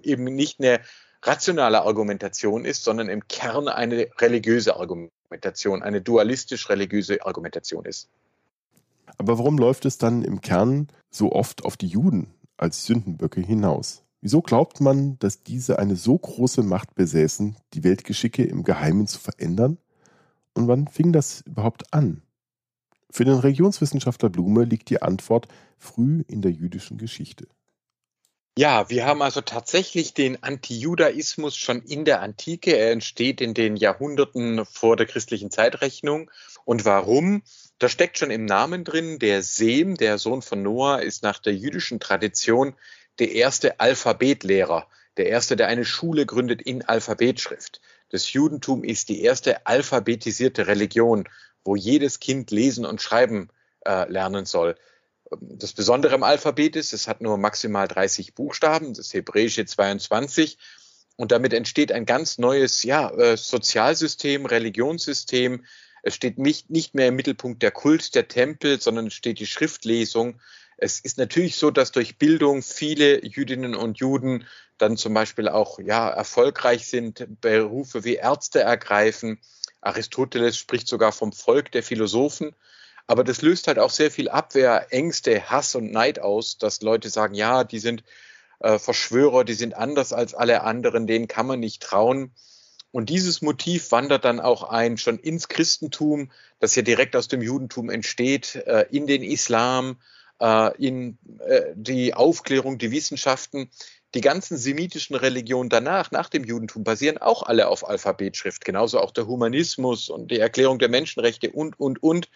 eben 0.02 0.25
nicht 0.25 0.59
eine 0.59 0.80
rationale 1.23 1.83
Argumentation 1.83 2.64
ist, 2.64 2.85
sondern 2.85 3.09
im 3.09 3.26
Kern 3.29 3.69
eine 3.69 4.09
religiöse 4.19 4.76
Argumentation, 4.76 5.83
eine 5.83 6.00
dualistisch-religiöse 6.00 7.25
Argumentation 7.25 7.85
ist. 7.85 8.09
Aber 9.19 9.39
warum 9.39 9.58
läuft 9.58 9.85
es 9.85 9.99
dann 9.99 10.23
im 10.23 10.41
Kern 10.41 10.89
so 11.11 11.32
oft 11.32 11.65
auf 11.65 11.76
die 11.76 11.87
Juden 11.87 12.35
als 12.56 12.87
Sündenböcke 12.87 13.41
hinaus? 13.41 14.02
Wieso 14.21 14.41
glaubt 14.41 14.80
man, 14.80 15.19
dass 15.19 15.43
diese 15.43 15.78
eine 15.78 15.97
so 15.97 16.17
große 16.17 16.63
Macht 16.63 16.95
besäßen, 16.95 17.56
die 17.75 17.85
Weltgeschicke 17.85 18.45
im 18.45 18.63
Geheimen 18.63 19.06
zu 19.06 19.19
verändern? 19.19 19.78
Und 20.54 20.69
wann 20.69 20.87
fing 20.87 21.13
das 21.13 21.41
überhaupt 21.43 21.93
an? 21.93 22.23
Für 23.11 23.25
den 23.25 23.35
Religionswissenschaftler 23.35 24.30
Blume 24.30 24.65
liegt 24.65 24.91
die 24.91 25.02
Antwort 25.02 25.49
früh 25.76 26.23
in 26.28 26.41
der 26.41 26.52
jüdischen 26.52 26.99
Geschichte. 26.99 27.47
Ja, 28.58 28.91
wir 28.91 29.06
haben 29.06 29.23
also 29.23 29.41
tatsächlich 29.41 30.12
den 30.12 30.43
Antijudaismus 30.43 31.56
schon 31.56 31.80
in 31.80 32.04
der 32.04 32.21
Antike. 32.21 32.76
Er 32.76 32.91
entsteht 32.93 33.41
in 33.41 33.54
den 33.54 33.76
Jahrhunderten 33.76 34.67
vor 34.67 34.97
der 34.97 35.06
christlichen 35.06 35.50
Zeitrechnung. 35.50 36.30
Und 36.67 36.84
warum? 36.84 37.43
Da 37.78 37.88
steckt 37.88 38.19
schon 38.19 38.30
im 38.30 38.45
Namen 38.45 38.84
drin, 38.84 39.19
der 39.19 39.43
Sem, 39.43 39.97
der 39.97 40.19
Sohn 40.19 40.43
von 40.43 40.62
Noah, 40.62 41.00
ist 41.00 41.23
nach 41.23 41.38
der 41.38 41.54
jüdischen 41.54 41.99
Tradition 41.99 42.75
der 43.19 43.32
erste 43.32 43.80
Alphabetlehrer, 43.80 44.86
der 45.17 45.28
erste, 45.28 45.56
der 45.56 45.69
eine 45.69 45.86
Schule 45.86 46.26
gründet 46.26 46.60
in 46.60 46.82
Alphabetschrift. 46.82 47.80
Das 48.10 48.34
Judentum 48.34 48.84
ist 48.84 49.08
die 49.08 49.23
erste 49.23 49.67
alphabetisierte 49.67 50.67
Religion, 50.67 51.26
wo 51.65 51.75
jedes 51.75 52.21
Kind 52.21 52.50
lesen 52.50 52.84
und 52.84 53.00
schreiben 53.00 53.49
äh, 53.86 54.06
lernen 54.10 54.45
soll 54.45 54.76
das 55.40 55.73
Besondere 55.73 56.14
am 56.14 56.23
Alphabet 56.23 56.76
ist, 56.76 56.92
es 56.92 57.08
hat 57.08 57.21
nur 57.21 57.38
maximal 57.38 57.88
30 57.88 58.34
Buchstaben, 58.34 58.95
das 58.95 59.12
Hebräische 59.12 59.64
22. 59.64 60.58
Und 61.16 61.32
damit 61.32 61.52
entsteht 61.52 61.92
ein 61.92 62.06
ganz 62.06 62.38
neues 62.38 62.82
ja, 62.82 63.10
äh, 63.10 63.36
Sozialsystem, 63.36 64.47
Religionssystem. 64.47 65.64
Es 66.02 66.14
steht 66.14 66.38
nicht, 66.38 66.71
nicht 66.71 66.95
mehr 66.95 67.08
im 67.08 67.16
Mittelpunkt 67.16 67.62
der 67.62 67.71
Kult, 67.71 68.14
der 68.14 68.28
Tempel, 68.28 68.80
sondern 68.80 69.08
es 69.08 69.14
steht 69.14 69.38
die 69.38 69.47
Schriftlesung. 69.47 70.40
Es 70.78 70.99
ist 70.99 71.18
natürlich 71.18 71.56
so, 71.56 71.71
dass 71.71 71.92
durch 71.92 72.18
Bildung 72.18 72.62
viele 72.62 73.25
Jüdinnen 73.25 73.75
und 73.75 73.99
Juden 73.99 74.47
dann 74.78 74.97
zum 74.97 75.14
Beispiel 75.14 75.49
auch 75.49 75.78
ja, 75.78 76.08
erfolgreich 76.08 76.86
sind, 76.86 77.40
Berufe 77.40 78.04
wie 78.04 78.16
Ärzte 78.16 78.60
ergreifen. 78.60 79.38
Aristoteles 79.80 80.56
spricht 80.56 80.88
sogar 80.88 81.12
vom 81.12 81.32
Volk 81.32 81.71
der 81.71 81.82
Philosophen. 81.82 82.54
Aber 83.06 83.25
das 83.25 83.43
löst 83.43 83.67
halt 83.67 83.78
auch 83.78 83.91
sehr 83.91 84.10
viel 84.10 84.28
Abwehr, 84.28 84.86
Ängste, 84.91 85.50
Hass 85.50 85.75
und 85.75 85.91
Neid 85.93 86.19
aus, 86.19 86.58
dass 86.58 86.82
Leute 86.82 87.10
sagen, 87.10 87.34
ja, 87.34 87.65
die 87.65 87.78
sind 87.78 88.04
äh, 88.60 88.78
Verschwörer, 88.78 89.45
die 89.45 89.54
sind 89.54 89.75
anders 89.75 90.12
als 90.12 90.34
alle 90.34 90.62
anderen, 90.62 91.06
denen 91.06 91.28
kann 91.28 91.47
man 91.47 91.60
nicht 91.60 91.82
trauen. 91.82 92.32
Und 92.93 93.08
dieses 93.08 93.41
Motiv 93.41 93.91
wandert 93.91 94.25
dann 94.25 94.38
auch 94.38 94.65
ein 94.65 94.99
schon 94.99 95.19
ins 95.19 95.49
Christentum, 95.49 96.30
das 96.60 96.75
ja 96.76 96.82
direkt 96.82 97.17
aus 97.17 97.26
dem 97.26 97.41
Judentum 97.41 97.91
entsteht, 97.91 98.54
äh, 98.54 98.86
in 98.91 99.06
den 99.06 99.23
Islam, 99.23 99.97
äh, 100.41 100.76
in 100.76 101.19
äh, 101.41 101.73
die 101.75 102.15
Aufklärung, 102.15 102.78
die 102.78 102.91
Wissenschaften. 102.91 103.71
Die 104.15 104.21
ganzen 104.21 104.58
semitischen 104.58 105.17
Religionen 105.17 105.71
danach, 105.71 106.10
nach 106.10 106.28
dem 106.28 106.45
Judentum, 106.45 106.84
basieren 106.84 107.17
auch 107.17 107.45
alle 107.45 107.69
auf 107.69 107.88
Alphabetschrift, 107.88 108.62
genauso 108.62 109.00
auch 109.00 109.10
der 109.10 109.26
Humanismus 109.26 110.10
und 110.10 110.30
die 110.30 110.38
Erklärung 110.38 110.78
der 110.78 110.91
Menschenrechte 110.91 111.50
und, 111.50 111.80
und, 111.80 112.02
und. 112.02 112.28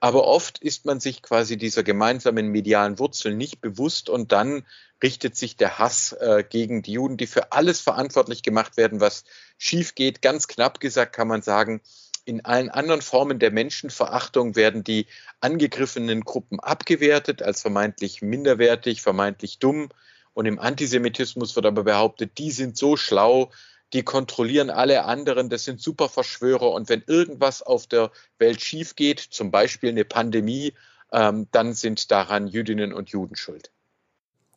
Aber 0.00 0.24
oft 0.24 0.58
ist 0.58 0.84
man 0.84 1.00
sich 1.00 1.22
quasi 1.22 1.56
dieser 1.56 1.82
gemeinsamen 1.82 2.48
medialen 2.48 2.98
Wurzeln 2.98 3.36
nicht 3.36 3.60
bewusst 3.60 4.08
und 4.08 4.30
dann 4.30 4.64
richtet 5.02 5.36
sich 5.36 5.56
der 5.56 5.78
Hass 5.78 6.12
äh, 6.12 6.44
gegen 6.48 6.82
die 6.82 6.92
Juden, 6.92 7.16
die 7.16 7.26
für 7.26 7.52
alles 7.52 7.80
verantwortlich 7.80 8.42
gemacht 8.42 8.76
werden, 8.76 9.00
was 9.00 9.24
schief 9.58 9.94
geht. 9.94 10.22
Ganz 10.22 10.46
knapp 10.46 10.78
gesagt 10.80 11.14
kann 11.14 11.28
man 11.28 11.42
sagen, 11.42 11.80
in 12.24 12.44
allen 12.44 12.68
anderen 12.68 13.02
Formen 13.02 13.38
der 13.38 13.50
Menschenverachtung 13.50 14.54
werden 14.54 14.84
die 14.84 15.06
angegriffenen 15.40 16.22
Gruppen 16.22 16.60
abgewertet 16.60 17.42
als 17.42 17.62
vermeintlich 17.62 18.22
minderwertig, 18.22 19.02
vermeintlich 19.02 19.58
dumm. 19.58 19.88
Und 20.34 20.46
im 20.46 20.58
Antisemitismus 20.58 21.56
wird 21.56 21.66
aber 21.66 21.84
behauptet, 21.84 22.38
die 22.38 22.50
sind 22.50 22.76
so 22.76 22.96
schlau, 22.96 23.50
die 23.92 24.02
kontrollieren 24.02 24.70
alle 24.70 25.04
anderen, 25.04 25.48
das 25.48 25.64
sind 25.64 25.80
Superverschwörer 25.80 26.70
und 26.70 26.88
wenn 26.88 27.02
irgendwas 27.06 27.62
auf 27.62 27.86
der 27.86 28.10
Welt 28.38 28.60
schief 28.60 28.96
geht, 28.96 29.20
zum 29.20 29.50
Beispiel 29.50 29.90
eine 29.90 30.04
Pandemie, 30.04 30.74
ähm, 31.10 31.46
dann 31.52 31.72
sind 31.72 32.10
daran 32.10 32.46
Jüdinnen 32.46 32.92
und 32.92 33.08
Juden 33.08 33.36
schuld. 33.36 33.72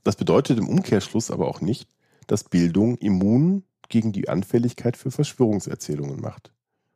Das 0.04 0.15
bedeutet 0.15 0.58
im 0.58 0.67
Umkehrschluss 0.67 1.32
aber 1.32 1.48
auch 1.48 1.62
nicht, 1.62 1.88
dass 2.28 2.44
Bildung 2.44 2.98
immun 2.98 3.63
gegen 3.88 4.12
die 4.12 4.28
Anfälligkeit 4.28 4.98
für 4.98 5.12
Verschwörungserzählungen 5.12 6.20
macht. 6.20 6.52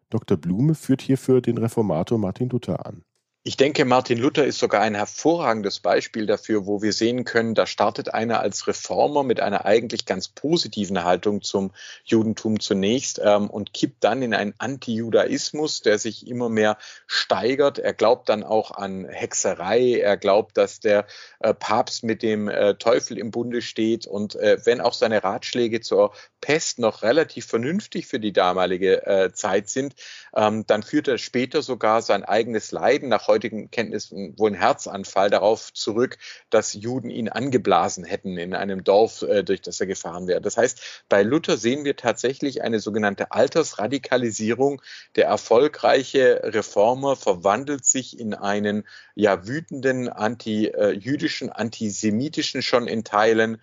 Dr. 0.10 0.38
Blume 0.38 0.76
führt 0.76 1.02
hierfür 1.02 1.42
den 1.42 1.58
Reformator 1.58 2.18
Martin 2.18 2.50
Luther 2.50 2.86
an. 2.86 3.04
Ich 3.48 3.58
denke, 3.58 3.86
Martin 3.86 4.18
Luther 4.18 4.44
ist 4.44 4.58
sogar 4.58 4.82
ein 4.82 4.96
hervorragendes 4.96 5.80
Beispiel 5.80 6.26
dafür, 6.26 6.66
wo 6.66 6.82
wir 6.82 6.94
sehen 6.94 7.26
können, 7.26 7.54
da 7.54 7.68
startet 7.68 8.12
einer 8.12 8.40
als 8.40 8.66
Reformer 8.66 9.22
mit 9.22 9.40
einer 9.40 9.66
eigentlich 9.66 10.08
ganz 10.08 10.28
positiven 10.30 11.04
Haltung 11.04 11.44
zum 11.44 11.72
Judentum 12.06 12.60
zunächst 12.60 13.22
ähm, 13.24 13.48
und 13.52 13.72
kippt 13.72 14.04
dann 14.04 14.24
in 14.24 14.34
einen 14.34 14.56
Antijudaismus, 14.58 15.84
der 15.84 16.00
sich 16.00 16.26
immer 16.26 16.50
mehr 16.50 16.80
steigert. 17.06 17.78
Er 17.78 17.94
glaubt 17.94 18.30
dann 18.30 18.44
auch 18.44 18.72
an 18.72 19.06
Hexerei, 19.06 20.00
er 20.00 20.18
glaubt, 20.18 20.58
dass 20.58 20.80
der 20.80 21.06
äh, 21.40 21.54
Papst 21.54 22.04
mit 22.04 22.24
dem 22.24 22.50
äh, 22.50 22.74
Teufel 22.74 23.20
im 23.20 23.30
Bunde 23.30 23.62
steht 23.62 24.08
und 24.08 24.34
äh, 24.38 24.58
wenn 24.64 24.82
auch 24.82 24.94
seine 24.94 25.24
Ratschläge 25.24 25.82
zur 25.82 26.14
Pest 26.42 26.80
noch 26.80 27.04
relativ 27.04 27.46
vernünftig 27.46 28.08
für 28.08 28.20
die 28.20 28.34
damalige 28.34 29.06
äh, 29.06 29.32
Zeit 29.34 29.70
sind, 29.70 29.94
ähm, 30.36 30.66
dann 30.66 30.82
führt 30.82 31.08
er 31.08 31.20
später 31.20 31.62
sogar 31.62 32.02
sein 32.02 32.24
eigenes 32.24 32.72
Leiden 32.72 33.08
nach 33.10 33.28
heutigen 33.36 33.70
Kenntnissen 33.70 34.34
wohl 34.38 34.52
ein 34.52 34.56
Herzanfall 34.56 35.30
darauf 35.30 35.74
zurück, 35.74 36.18
dass 36.50 36.74
Juden 36.74 37.10
ihn 37.10 37.28
angeblasen 37.28 38.06
hätten 38.06 38.38
in 38.38 38.56
einem 38.56 38.86
Dorf, 38.86 39.24
äh, 39.24 39.44
durch 39.44 39.62
das 39.62 39.82
er 39.82 39.88
gefahren 39.88 40.28
wäre. 40.28 40.40
Das 40.40 40.56
heißt, 40.56 41.04
bei 41.10 41.22
Luther 41.22 41.58
sehen 41.58 41.84
wir 41.84 41.98
tatsächlich 41.98 42.64
eine 42.64 42.80
sogenannte 42.80 43.32
Altersradikalisierung. 43.32 44.82
Der 45.18 45.26
erfolgreiche 45.26 46.42
Reformer 46.44 47.18
verwandelt 47.18 47.86
sich 47.86 48.18
in 48.18 48.34
einen 48.34 48.88
ja 49.16 49.46
wütenden 49.46 50.08
anti-jüdischen, 50.08 51.50
antisemitischen 51.50 52.62
schon 52.62 52.88
in 52.88 53.04
Teilen 53.04 53.62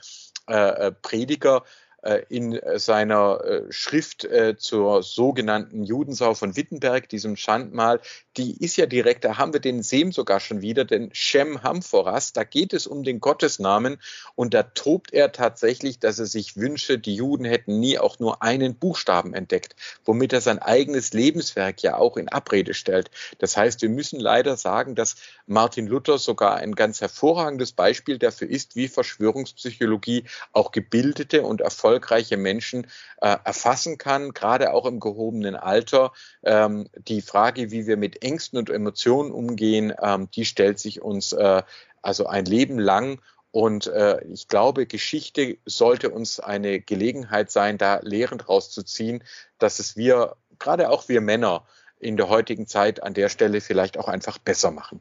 äh, 0.49 0.89
äh 0.89 0.93
Prediger, 0.93 1.65
äh, 2.03 2.25
in 2.29 2.61
seiner 2.75 3.45
äh, 3.45 3.73
Schrift 3.73 4.25
äh, 4.25 4.57
zur 4.59 5.05
sogenannten 5.05 5.85
Judensau 5.85 6.35
von 6.35 6.57
Wittenberg, 6.57 7.09
diesem 7.09 7.37
Schandmal, 7.37 8.01
die 8.37 8.63
ist 8.65 8.77
ja 8.77 8.87
direkt, 8.87 9.25
da 9.25 9.37
haben 9.37 9.53
wir 9.53 9.61
den 9.61 9.83
Sem 9.83 10.13
sogar 10.13 10.41
schon 10.41 10.63
wieder, 10.63 10.85
den 10.85 11.11
Shem 11.13 11.63
Hamphoras, 11.63 12.33
da 12.33 12.45
geht 12.45 12.73
es 12.73 12.87
um 12.87 13.03
den 13.03 13.21
Gottesnamen 13.21 13.99
und 14.35 14.55
da 14.55 14.63
tobt 14.63 15.13
er 15.13 15.33
tatsächlich, 15.33 15.99
dass 15.99 16.19
er 16.19 16.27
sich 16.27 16.57
wünsche, 16.57 16.99
die 16.99 17.15
Juden 17.15 17.45
hätten 17.45 17.79
nie 17.79 17.99
auch 17.99 18.19
nur 18.19 18.43
einen 18.43 18.75
Buchstaben 18.75 19.35
entdeckt, 19.35 19.77
womit 20.05 20.33
er 20.33 20.41
sein 20.41 20.59
eigenes 20.61 21.13
Lebenswerk 21.13 21.83
ja 21.83 21.97
auch 21.97 22.17
in 22.17 22.29
Abrede 22.29 22.75
stellt. 22.75 23.11
Das 23.39 23.57
heißt, 23.57 23.83
wir 23.83 23.91
müssen 23.91 24.19
leider 24.19 24.57
sagen, 24.57 24.95
dass 24.95 25.17
Martin 25.47 25.87
Luther 25.87 26.19
sogar 26.19 26.57
ein 26.57 26.75
ganz 26.75 27.01
hervorragendes 27.01 27.73
Beispiel 27.73 28.19
dafür 28.19 28.49
ist, 28.49 28.77
wie 28.77 28.89
Verschwörungspsychologie 28.89 30.25
auch 30.53 30.73
gebildete 30.73 31.43
und 31.43 31.61
erfolgreiche 31.61 32.37
Menschen 32.39 32.87
äh, 33.21 33.37
erfassen 33.45 33.99
kann, 33.99 34.33
gerade 34.33 34.73
auch 34.73 34.87
im 34.87 35.01
gehobenen 35.01 35.55
Alter. 35.55 36.13
Ähm, 36.43 36.89
die 37.09 37.21
Frage, 37.21 37.71
wie 37.71 37.87
wir 37.87 37.97
mit 37.97 38.22
Ängsten 38.23 38.59
und 38.59 38.71
Emotionen 38.71 39.33
umgehen, 39.33 39.93
ähm, 40.01 40.29
die 40.31 40.45
stellt 40.45 40.79
sich 40.79 41.03
uns 41.03 41.33
äh, 41.33 41.63
also 42.01 42.27
ein 42.27 42.45
Leben 42.45 42.79
lang. 42.79 43.21
Und 43.51 43.87
äh, 43.87 44.25
ich 44.33 44.49
glaube, 44.49 44.87
Geschichte 44.87 45.59
sollte 45.67 46.11
uns 46.11 46.41
eine 46.41 46.81
Gelegenheit 46.81 47.51
sein, 47.51 47.77
da 47.77 48.01
Lehren 48.03 48.41
rauszuziehen, 48.41 49.23
dass 49.59 49.79
es 49.79 49.97
wir, 49.97 50.37
gerade 50.59 50.89
auch 50.89 51.09
wir 51.09 51.21
Männer, 51.21 51.67
in 51.99 52.17
der 52.17 52.29
heutigen 52.29 52.67
Zeit 52.67 53.03
an 53.03 53.15
der 53.15 53.29
Stelle 53.29 53.61
vielleicht 53.61 53.97
auch 53.97 54.09
einfach 54.09 54.39
besser 54.39 54.73
machen. 54.73 55.01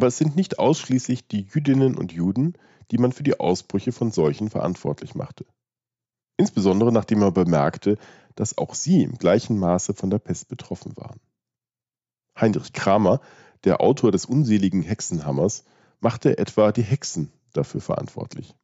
Aber 0.00 0.06
es 0.06 0.16
sind 0.16 0.34
nicht 0.34 0.58
ausschließlich 0.58 1.28
die 1.28 1.42
Jüdinnen 1.42 1.94
und 1.94 2.10
Juden, 2.10 2.54
die 2.90 2.96
man 2.96 3.12
für 3.12 3.22
die 3.22 3.38
Ausbrüche 3.38 3.92
von 3.92 4.10
Seuchen 4.10 4.48
verantwortlich 4.48 5.14
machte. 5.14 5.44
Insbesondere 6.38 6.90
nachdem 6.90 7.18
man 7.18 7.34
bemerkte, 7.34 7.98
dass 8.34 8.56
auch 8.56 8.72
sie 8.72 9.02
im 9.02 9.18
gleichen 9.18 9.58
Maße 9.58 9.92
von 9.92 10.08
der 10.08 10.18
Pest 10.18 10.48
betroffen 10.48 10.96
waren. 10.96 11.20
Heinrich 12.34 12.72
Kramer, 12.72 13.20
der 13.64 13.82
Autor 13.82 14.10
des 14.10 14.24
unseligen 14.24 14.80
Hexenhammers, 14.80 15.64
machte 16.00 16.38
etwa 16.38 16.72
die 16.72 16.80
Hexen 16.80 17.30
dafür 17.52 17.82
verantwortlich. 17.82 18.54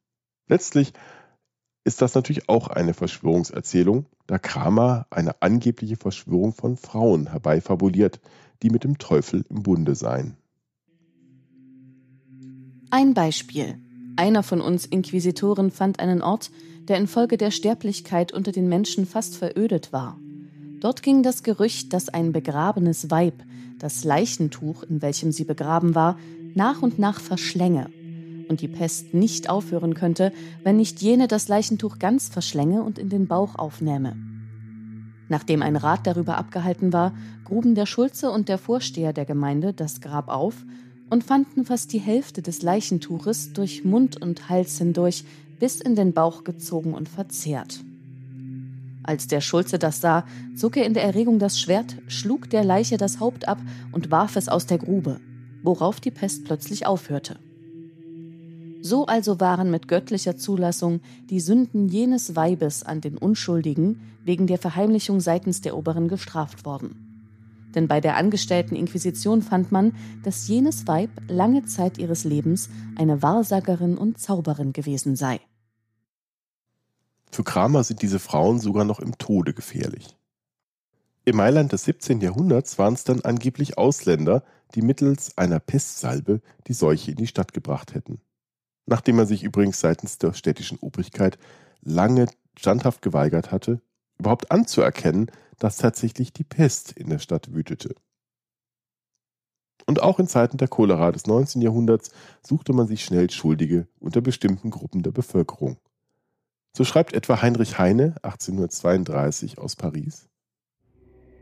Letztlich 0.47 0.91
ist 1.83 2.01
das 2.01 2.15
natürlich 2.15 2.49
auch 2.49 2.67
eine 2.67 2.95
Verschwörungserzählung, 2.95 4.07
da 4.25 4.39
Kramer 4.39 5.05
eine 5.11 5.39
angebliche 5.43 5.97
Verschwörung 5.97 6.53
von 6.53 6.77
Frauen 6.77 7.27
herbeifabuliert, 7.29 8.21
die 8.63 8.71
mit 8.71 8.83
dem 8.83 8.97
Teufel 8.97 9.45
im 9.51 9.61
Bunde 9.61 9.93
seien. 9.93 10.35
Ein 12.89 13.13
Beispiel. 13.13 13.75
Einer 14.15 14.43
von 14.43 14.61
uns 14.61 14.85
Inquisitoren 14.85 15.71
fand 15.71 15.99
einen 15.99 16.21
Ort, 16.21 16.51
der 16.87 16.95
infolge 16.95 17.35
der 17.35 17.51
Sterblichkeit 17.51 18.31
unter 18.31 18.53
den 18.53 18.69
Menschen 18.69 19.05
fast 19.05 19.35
verödet 19.35 19.91
war. 19.91 20.17
Dort 20.79 21.03
ging 21.03 21.21
das 21.21 21.43
Gerücht, 21.43 21.91
dass 21.91 22.07
ein 22.07 22.31
begrabenes 22.31 23.11
Weib 23.11 23.43
das 23.77 24.05
Leichentuch, 24.05 24.83
in 24.83 25.01
welchem 25.01 25.33
sie 25.33 25.43
begraben 25.43 25.95
war, 25.95 26.17
nach 26.55 26.81
und 26.81 26.97
nach 26.97 27.19
verschlänge 27.19 27.89
und 28.47 28.61
die 28.61 28.69
Pest 28.69 29.13
nicht 29.13 29.49
aufhören 29.49 29.93
könnte, 29.93 30.31
wenn 30.63 30.77
nicht 30.77 31.01
jene 31.01 31.27
das 31.27 31.49
Leichentuch 31.49 31.99
ganz 31.99 32.29
verschlänge 32.29 32.83
und 32.83 32.97
in 32.97 33.09
den 33.09 33.27
Bauch 33.27 33.55
aufnähme. 33.55 34.15
Nachdem 35.27 35.61
ein 35.61 35.75
Rat 35.75 36.07
darüber 36.07 36.37
abgehalten 36.37 36.93
war, 36.93 37.13
gruben 37.43 37.75
der 37.75 37.85
Schulze 37.85 38.31
und 38.31 38.47
der 38.47 38.57
Vorsteher 38.57 39.11
der 39.11 39.25
Gemeinde 39.25 39.73
das 39.73 39.99
Grab 39.99 40.29
auf 40.29 40.63
und 41.09 41.23
fanden 41.23 41.65
fast 41.65 41.93
die 41.93 41.99
Hälfte 41.99 42.41
des 42.41 42.61
Leichentuches 42.61 43.53
durch 43.53 43.85
Mund 43.85 44.21
und 44.21 44.49
Hals 44.49 44.77
hindurch 44.77 45.23
bis 45.59 45.79
in 45.81 45.95
den 45.95 46.13
Bauch 46.13 46.43
gezogen 46.43 46.93
und 46.93 47.09
verzehrt. 47.09 47.83
Als 49.03 49.27
der 49.27 49.39
Schulze 49.39 49.79
das 49.79 50.01
sah, 50.01 50.25
zog 50.55 50.75
er 50.75 50.85
in 50.85 50.93
der 50.93 51.03
Erregung 51.03 51.39
das 51.39 51.59
Schwert, 51.59 51.95
schlug 52.07 52.49
der 52.49 52.65
Leiche 52.65 52.97
das 52.97 53.19
Haupt 53.19 53.47
ab 53.47 53.59
und 53.93 54.11
warf 54.11 54.35
es 54.35 54.49
aus 54.49 54.65
der 54.65 54.77
Grube, 54.77 55.21
worauf 55.63 56.01
die 56.01 56.11
Pest 56.11 56.43
plötzlich 56.43 56.85
aufhörte. 56.85 57.39
So 58.81 59.05
also 59.05 59.39
waren 59.39 59.71
mit 59.71 59.87
göttlicher 59.87 60.37
Zulassung 60.37 60.99
die 61.29 61.39
Sünden 61.39 61.87
jenes 61.87 62.35
Weibes 62.35 62.83
an 62.83 63.01
den 63.01 63.17
Unschuldigen 63.17 64.01
wegen 64.23 64.45
der 64.45 64.57
Verheimlichung 64.57 65.19
seitens 65.19 65.61
der 65.61 65.77
Oberen 65.77 66.09
gestraft 66.09 66.65
worden 66.65 67.06
denn 67.77 67.87
bei 67.87 68.01
der 68.01 68.17
angestellten 68.17 68.75
Inquisition 68.75 69.43
fand 69.43 69.71
man, 69.71 69.95
dass 70.23 70.47
jenes 70.47 70.87
Weib 70.87 71.11
lange 71.27 71.63
Zeit 71.65 71.99
ihres 71.99 72.23
Lebens 72.23 72.69
eine 72.95 73.21
Wahrsagerin 73.21 73.99
und 73.99 74.19
Zauberin 74.19 74.73
gewesen 74.73 75.15
sei. 75.15 75.39
Für 77.31 77.43
Kramer 77.43 77.83
sind 77.83 78.01
diese 78.01 78.17
Frauen 78.17 78.59
sogar 78.59 78.83
noch 78.83 78.99
im 78.99 79.17
Tode 79.19 79.53
gefährlich. 79.53 80.17
Im 81.23 81.35
Mailand 81.35 81.71
des 81.71 81.83
17. 81.83 82.19
Jahrhunderts 82.19 82.79
waren 82.79 82.95
es 82.95 83.03
dann 83.03 83.21
angeblich 83.21 83.77
Ausländer, 83.77 84.43
die 84.73 84.81
mittels 84.81 85.37
einer 85.37 85.59
Pestsalbe 85.59 86.41
die 86.65 86.73
Seuche 86.73 87.11
in 87.11 87.17
die 87.17 87.27
Stadt 87.27 87.53
gebracht 87.53 87.93
hätten. 87.93 88.21
Nachdem 88.87 89.17
man 89.17 89.27
sich 89.27 89.43
übrigens 89.43 89.79
seitens 89.79 90.17
der 90.17 90.33
städtischen 90.33 90.79
Obrigkeit 90.79 91.37
lange 91.81 92.25
standhaft 92.57 93.03
geweigert 93.03 93.51
hatte, 93.51 93.81
überhaupt 94.17 94.49
anzuerkennen, 94.49 95.29
dass 95.59 95.77
tatsächlich 95.77 96.33
die 96.33 96.43
Pest 96.43 96.91
in 96.91 97.09
der 97.09 97.19
Stadt 97.19 97.53
wütete. 97.53 97.95
Und 99.85 100.01
auch 100.01 100.19
in 100.19 100.27
Zeiten 100.27 100.57
der 100.57 100.67
Cholera 100.67 101.11
des 101.11 101.27
19. 101.27 101.61
Jahrhunderts 101.61 102.11
suchte 102.45 102.73
man 102.73 102.87
sich 102.87 103.03
schnell 103.05 103.29
Schuldige 103.29 103.87
unter 103.99 104.21
bestimmten 104.21 104.69
Gruppen 104.69 105.01
der 105.01 105.11
Bevölkerung. 105.11 105.77
So 106.75 106.83
schreibt 106.83 107.13
etwa 107.13 107.41
Heinrich 107.41 107.79
Heine 107.79 108.15
1832 108.21 109.57
aus 109.57 109.75
Paris. 109.75 110.27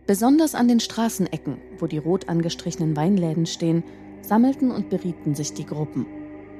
Besonders 0.05 0.53
an 0.53 0.67
den 0.67 0.79
Straßenecken, 0.79 1.57
wo 1.79 1.87
die 1.87 1.97
rot 1.97 2.29
angestrichenen 2.29 2.95
Weinläden 2.95 3.47
stehen, 3.47 3.83
sammelten 4.21 4.71
und 4.71 4.89
berieten 4.89 5.33
sich 5.33 5.53
die 5.53 5.65
Gruppen. 5.65 6.05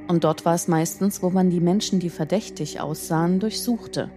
Und 0.08 0.24
dort 0.24 0.46
war 0.46 0.56
es 0.56 0.68
meistens, 0.68 1.22
wo 1.22 1.30
man 1.30 1.52
die 1.52 1.60
Menschen, 1.60 2.00
die 2.00 2.10
verdächtig 2.10 2.80
aussahen, 2.80 3.40
durchsuchte 3.40 4.10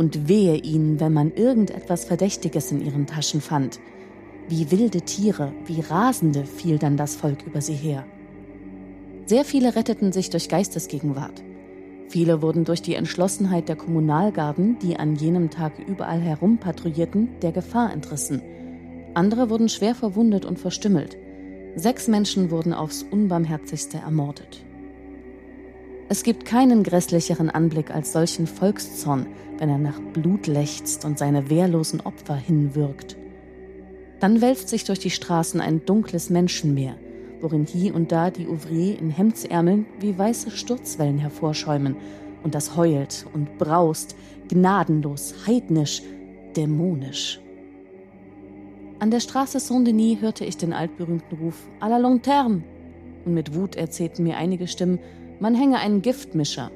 und 0.00 0.28
wehe 0.28 0.56
ihnen, 0.56 0.98
wenn 0.98 1.12
man 1.12 1.30
irgendetwas 1.30 2.06
Verdächtiges 2.06 2.72
in 2.72 2.82
ihren 2.82 3.06
Taschen 3.06 3.42
fand. 3.42 3.80
Wie 4.48 4.70
wilde 4.70 5.02
Tiere, 5.02 5.52
wie 5.66 5.82
Rasende 5.82 6.46
fiel 6.46 6.78
dann 6.78 6.96
das 6.96 7.16
Volk 7.16 7.46
über 7.46 7.60
sie 7.60 7.74
her. 7.74 8.06
Sehr 9.26 9.44
viele 9.44 9.76
retteten 9.76 10.10
sich 10.10 10.30
durch 10.30 10.48
Geistesgegenwart. 10.48 11.42
Viele 12.08 12.40
wurden 12.40 12.64
durch 12.64 12.80
die 12.80 12.94
Entschlossenheit 12.94 13.68
der 13.68 13.76
Kommunalgarden, 13.76 14.78
die 14.78 14.96
an 14.96 15.16
jenem 15.16 15.50
Tag 15.50 15.72
überall 15.86 16.20
herum 16.20 16.56
patrouillierten, 16.56 17.28
der 17.42 17.52
Gefahr 17.52 17.92
entrissen. 17.92 18.40
Andere 19.12 19.50
wurden 19.50 19.68
schwer 19.68 19.94
verwundet 19.94 20.46
und 20.46 20.58
verstümmelt. 20.58 21.18
Sechs 21.76 22.08
Menschen 22.08 22.50
wurden 22.50 22.72
aufs 22.72 23.02
unbarmherzigste 23.02 23.98
ermordet. 23.98 24.64
Es 26.12 26.24
gibt 26.24 26.44
keinen 26.44 26.82
grässlicheren 26.82 27.50
Anblick 27.50 27.92
als 27.94 28.12
solchen 28.12 28.48
Volkszorn, 28.48 29.28
wenn 29.58 29.68
er 29.68 29.78
nach 29.78 30.00
Blut 30.00 30.48
lechzt 30.48 31.04
und 31.04 31.20
seine 31.20 31.50
wehrlosen 31.50 32.00
Opfer 32.00 32.34
hinwirkt. 32.34 33.16
Dann 34.18 34.40
wälzt 34.40 34.70
sich 34.70 34.82
durch 34.82 34.98
die 34.98 35.10
Straßen 35.10 35.60
ein 35.60 35.86
dunkles 35.86 36.28
Menschenmeer, 36.28 36.96
worin 37.40 37.64
hier 37.64 37.94
und 37.94 38.10
da 38.10 38.32
die 38.32 38.48
Ouvrier 38.48 38.98
in 38.98 39.10
Hemdsärmeln 39.10 39.86
wie 40.00 40.18
weiße 40.18 40.50
Sturzwellen 40.50 41.18
hervorschäumen 41.18 41.94
Und 42.42 42.56
das 42.56 42.76
heult 42.76 43.26
und 43.32 43.56
braust, 43.58 44.16
gnadenlos, 44.48 45.46
heidnisch, 45.46 46.02
dämonisch. 46.56 47.40
An 48.98 49.12
der 49.12 49.20
Straße 49.20 49.60
Saint-Denis 49.60 50.20
hörte 50.20 50.44
ich 50.44 50.56
den 50.56 50.72
altberühmten 50.72 51.38
Ruf 51.38 51.68
à 51.78 51.88
la 51.88 51.98
Lanterne. 51.98 52.64
Und 53.24 53.34
mit 53.34 53.54
Wut 53.54 53.76
erzählten 53.76 54.24
mir 54.24 54.38
einige 54.38 54.66
Stimmen, 54.66 54.98
man 55.40 55.54
hänge 55.54 55.78
einen 55.78 56.02
Giftmischer. 56.02 56.70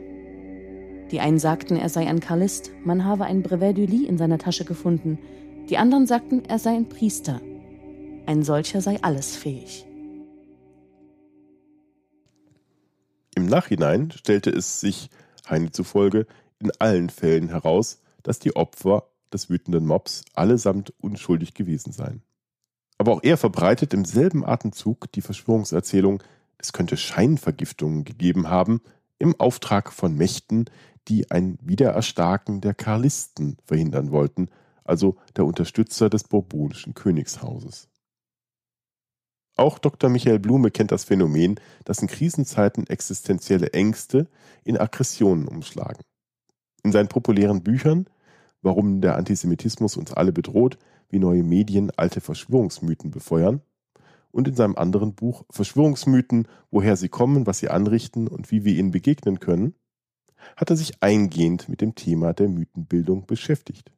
Die 1.11 1.21
einen 1.21 1.39
sagten, 1.39 1.77
er 1.77 1.91
sei 1.91 2.09
ein 2.09 2.21
Karlist, 2.21 2.73
man 2.83 3.05
habe 3.05 3.25
ein 3.25 3.43
Brevet 3.43 3.77
du 3.77 3.85
Lit 3.85 4.09
in 4.09 4.19
seiner 4.19 4.39
Tasche 4.39 4.65
gefunden. 4.65 5.19
Die 5.69 5.77
anderen 5.77 6.07
sagten, 6.07 6.45
er 6.47 6.59
sei 6.59 6.71
ein 6.71 6.89
Priester. 6.89 7.41
Ein 8.27 8.43
solcher 8.43 8.81
sei 8.81 8.99
alles 9.03 9.37
fähig. 9.37 9.87
Im 13.37 13.47
Nachhinein 13.47 14.11
stellte 14.13 14.51
es 14.51 14.81
sich 14.81 15.11
Heine 15.49 15.71
zufolge 15.71 16.27
in 16.59 16.71
allen 16.79 17.11
Fällen 17.11 17.51
heraus, 17.51 18.01
dass 18.23 18.39
die 18.39 18.57
Opfer 18.57 19.09
des 19.33 19.51
wütenden 19.51 19.85
Mobs 19.85 20.25
allesamt 20.33 20.95
unschuldig 21.01 21.53
gewesen 21.53 21.93
seien. 21.93 22.23
Aber 22.97 23.13
auch 23.13 23.23
er 23.23 23.37
verbreitet 23.37 23.93
im 23.93 24.07
selben 24.07 24.47
Atemzug 24.47 25.13
die 25.13 25.21
Verschwörungserzählung, 25.21 26.23
es 26.65 26.73
könnte 26.73 26.97
Scheinvergiftungen 26.97 28.05
gegeben 28.05 28.49
haben, 28.49 28.81
im 29.19 29.39
Auftrag 29.39 29.93
von 29.93 30.17
Mächten, 30.17 30.65
die 31.09 31.31
ein 31.31 31.59
Wiedererstarken 31.63 32.61
der 32.63 32.75
Karlisten 32.75 33.59
verhindern 33.65 34.11
wollten, 34.11 34.49
also 34.83 35.17
der 35.37 35.45
Unterstützer 35.45 36.09
des 36.09 36.25
bourbonischen 36.25 36.95
Königshauses. 36.95 37.89
Auch 39.57 39.79
Dr. 39.79 40.11
Michael 40.11 40.41
Blume 40.41 40.71
kennt 40.71 40.91
das 40.91 41.05
Phänomen, 41.05 41.61
dass 41.85 42.01
in 42.01 42.09
Krisenzeiten 42.09 42.87
existenzielle 42.87 43.73
Ängste 43.73 44.27
in 44.65 44.79
Aggressionen 44.79 45.47
umschlagen. 45.47 46.03
In 46.83 46.93
seinen 46.93 47.09
populären 47.09 47.63
Büchern 47.63 48.09
Warum 48.63 49.03
der 49.03 49.17
Antisemitismus 49.17 49.99
uns 49.99 50.15
alle 50.15 50.33
bedroht, 50.33 50.79
wie 51.11 51.19
neue 51.19 51.43
Medien 51.43 51.91
alte 51.99 52.23
Verschwörungsmythen 52.23 53.11
befeuern 53.11 53.61
und 54.35 54.49
in 54.49 54.57
seinem 54.57 54.77
anderen 54.77 55.15
Buch 55.15 55.45
Verschwörungsmythen, 55.51 56.49
woher 56.71 56.97
sie 56.97 57.09
kommen, 57.09 57.47
was 57.47 57.61
sie 57.61 57.69
anrichten 57.69 58.27
und 58.27 58.51
wie 58.51 58.65
wir 58.65 58.75
ihnen 58.75 58.91
begegnen 58.91 59.39
können, 59.39 59.75
hat 60.57 60.71
er 60.71 60.77
sich 60.77 61.03
eingehend 61.03 61.69
mit 61.69 61.81
dem 61.81 61.95
Thema 61.95 62.33
der 62.33 62.49
Mythenbildung 62.49 63.27
beschäftigt. 63.27 63.93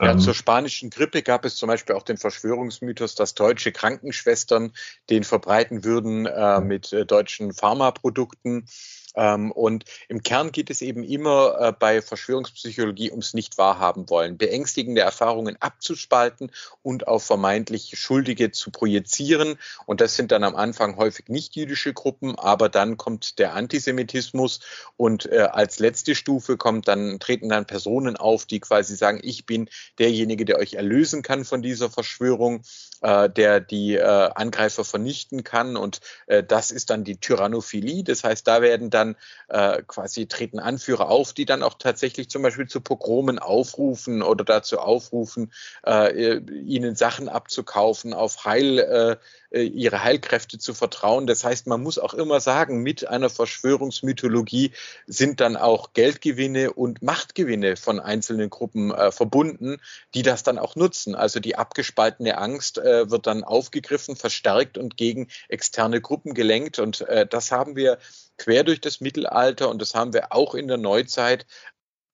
Ja, 0.00 0.12
ähm. 0.12 0.20
zur 0.20 0.34
spanischen 0.34 0.90
Grippe 0.90 1.22
gab 1.22 1.44
es 1.44 1.56
zum 1.56 1.66
Beispiel 1.66 1.96
auch 1.96 2.04
den 2.04 2.16
Verschwörungsmythos, 2.16 3.16
dass 3.16 3.34
deutsche 3.34 3.72
Krankenschwestern 3.72 4.72
den 5.10 5.24
verbreiten 5.24 5.84
würden 5.84 6.26
äh, 6.26 6.60
mit 6.60 6.92
äh, 6.92 7.04
deutschen 7.04 7.52
Pharmaprodukten. 7.52 8.66
Ähm, 9.14 9.52
und 9.52 9.84
im 10.08 10.22
Kern 10.22 10.52
geht 10.52 10.70
es 10.70 10.82
eben 10.82 11.04
immer 11.04 11.56
äh, 11.60 11.72
bei 11.72 12.02
Verschwörungspsychologie 12.02 13.10
ums 13.10 13.34
Nicht-Wahrhaben 13.34 14.08
wollen, 14.08 14.38
beängstigende 14.38 15.02
Erfahrungen 15.02 15.56
abzuspalten 15.60 16.50
und 16.82 17.06
auf 17.06 17.24
vermeintlich 17.24 17.92
Schuldige 17.98 18.50
zu 18.52 18.70
projizieren. 18.70 19.58
Und 19.86 20.00
das 20.00 20.16
sind 20.16 20.32
dann 20.32 20.44
am 20.44 20.56
Anfang 20.56 20.96
häufig 20.96 21.28
nicht 21.28 21.56
jüdische 21.56 21.92
Gruppen, 21.92 22.38
aber 22.38 22.68
dann 22.68 22.96
kommt 22.96 23.38
der 23.38 23.54
Antisemitismus 23.54 24.60
und 24.96 25.30
äh, 25.30 25.48
als 25.50 25.78
letzte 25.78 26.14
Stufe 26.14 26.56
kommt 26.56 26.88
dann, 26.88 27.18
treten 27.18 27.48
dann 27.48 27.66
Personen 27.66 28.16
auf, 28.16 28.46
die 28.46 28.60
quasi 28.60 28.96
sagen, 28.96 29.20
ich 29.22 29.46
bin 29.46 29.68
derjenige, 29.98 30.44
der 30.44 30.58
euch 30.58 30.74
erlösen 30.74 31.22
kann 31.22 31.44
von 31.44 31.62
dieser 31.62 31.90
Verschwörung, 31.90 32.62
äh, 33.02 33.28
der 33.28 33.60
die 33.60 33.96
äh, 33.96 34.02
Angreifer 34.02 34.84
vernichten 34.84 35.44
kann. 35.44 35.76
Und 35.76 36.00
äh, 36.26 36.42
das 36.42 36.70
ist 36.70 36.90
dann 36.90 37.04
die 37.04 37.18
Tyrannophilie. 37.18 38.04
Das 38.04 38.24
heißt, 38.24 38.46
da 38.46 38.62
werden 38.62 38.90
dann 38.90 39.16
äh, 39.48 39.82
quasi 39.86 40.26
treten 40.26 40.58
Anführer 40.58 41.10
auf, 41.10 41.32
die 41.32 41.44
dann 41.44 41.62
auch 41.62 41.74
tatsächlich 41.74 42.30
zum 42.30 42.42
Beispiel 42.42 42.66
zu 42.66 42.80
Pogromen 42.80 43.38
aufrufen 43.38 44.22
oder 44.22 44.44
dazu 44.44 44.78
aufrufen, 44.78 45.52
äh, 45.86 46.36
ihnen 46.38 46.96
Sachen 46.96 47.28
abzukaufen, 47.28 48.14
auf 48.14 48.44
Heil, 48.44 48.78
äh, 48.78 49.16
äh, 49.52 49.62
ihre 49.64 50.02
Heilkräfte 50.02 50.58
zu 50.58 50.74
vertrauen. 50.74 51.26
Das 51.26 51.44
heißt, 51.44 51.66
man 51.66 51.82
muss 51.82 51.98
auch 51.98 52.14
immer 52.14 52.40
sagen, 52.40 52.82
mit 52.82 53.06
einer 53.06 53.30
Verschwörungsmythologie 53.30 54.72
sind 55.06 55.40
dann 55.40 55.56
auch 55.56 55.92
Geldgewinne 55.92 56.72
und 56.72 57.02
Machtgewinne 57.02 57.76
von 57.76 58.00
einzelnen 58.00 58.48
Gruppen 58.50 58.90
äh, 58.92 59.12
verbunden, 59.12 59.78
die 60.14 60.22
das 60.22 60.42
dann 60.42 60.58
auch 60.58 60.76
nutzen. 60.76 61.14
Also 61.14 61.40
die 61.40 61.56
abgespaltene 61.56 62.38
Angst 62.38 62.78
äh, 62.92 63.10
wird 63.10 63.26
dann 63.26 63.44
aufgegriffen, 63.44 64.16
verstärkt 64.16 64.78
und 64.78 64.96
gegen 64.96 65.28
externe 65.48 66.00
Gruppen 66.00 66.34
gelenkt. 66.34 66.78
Und 66.78 67.02
äh, 67.02 67.26
das 67.26 67.50
haben 67.50 67.76
wir 67.76 67.98
quer 68.38 68.64
durch 68.64 68.80
das 68.80 69.00
Mittelalter 69.00 69.68
und 69.68 69.80
das 69.80 69.94
haben 69.94 70.12
wir 70.12 70.32
auch 70.32 70.54
in 70.54 70.68
der 70.68 70.78
Neuzeit. 70.78 71.46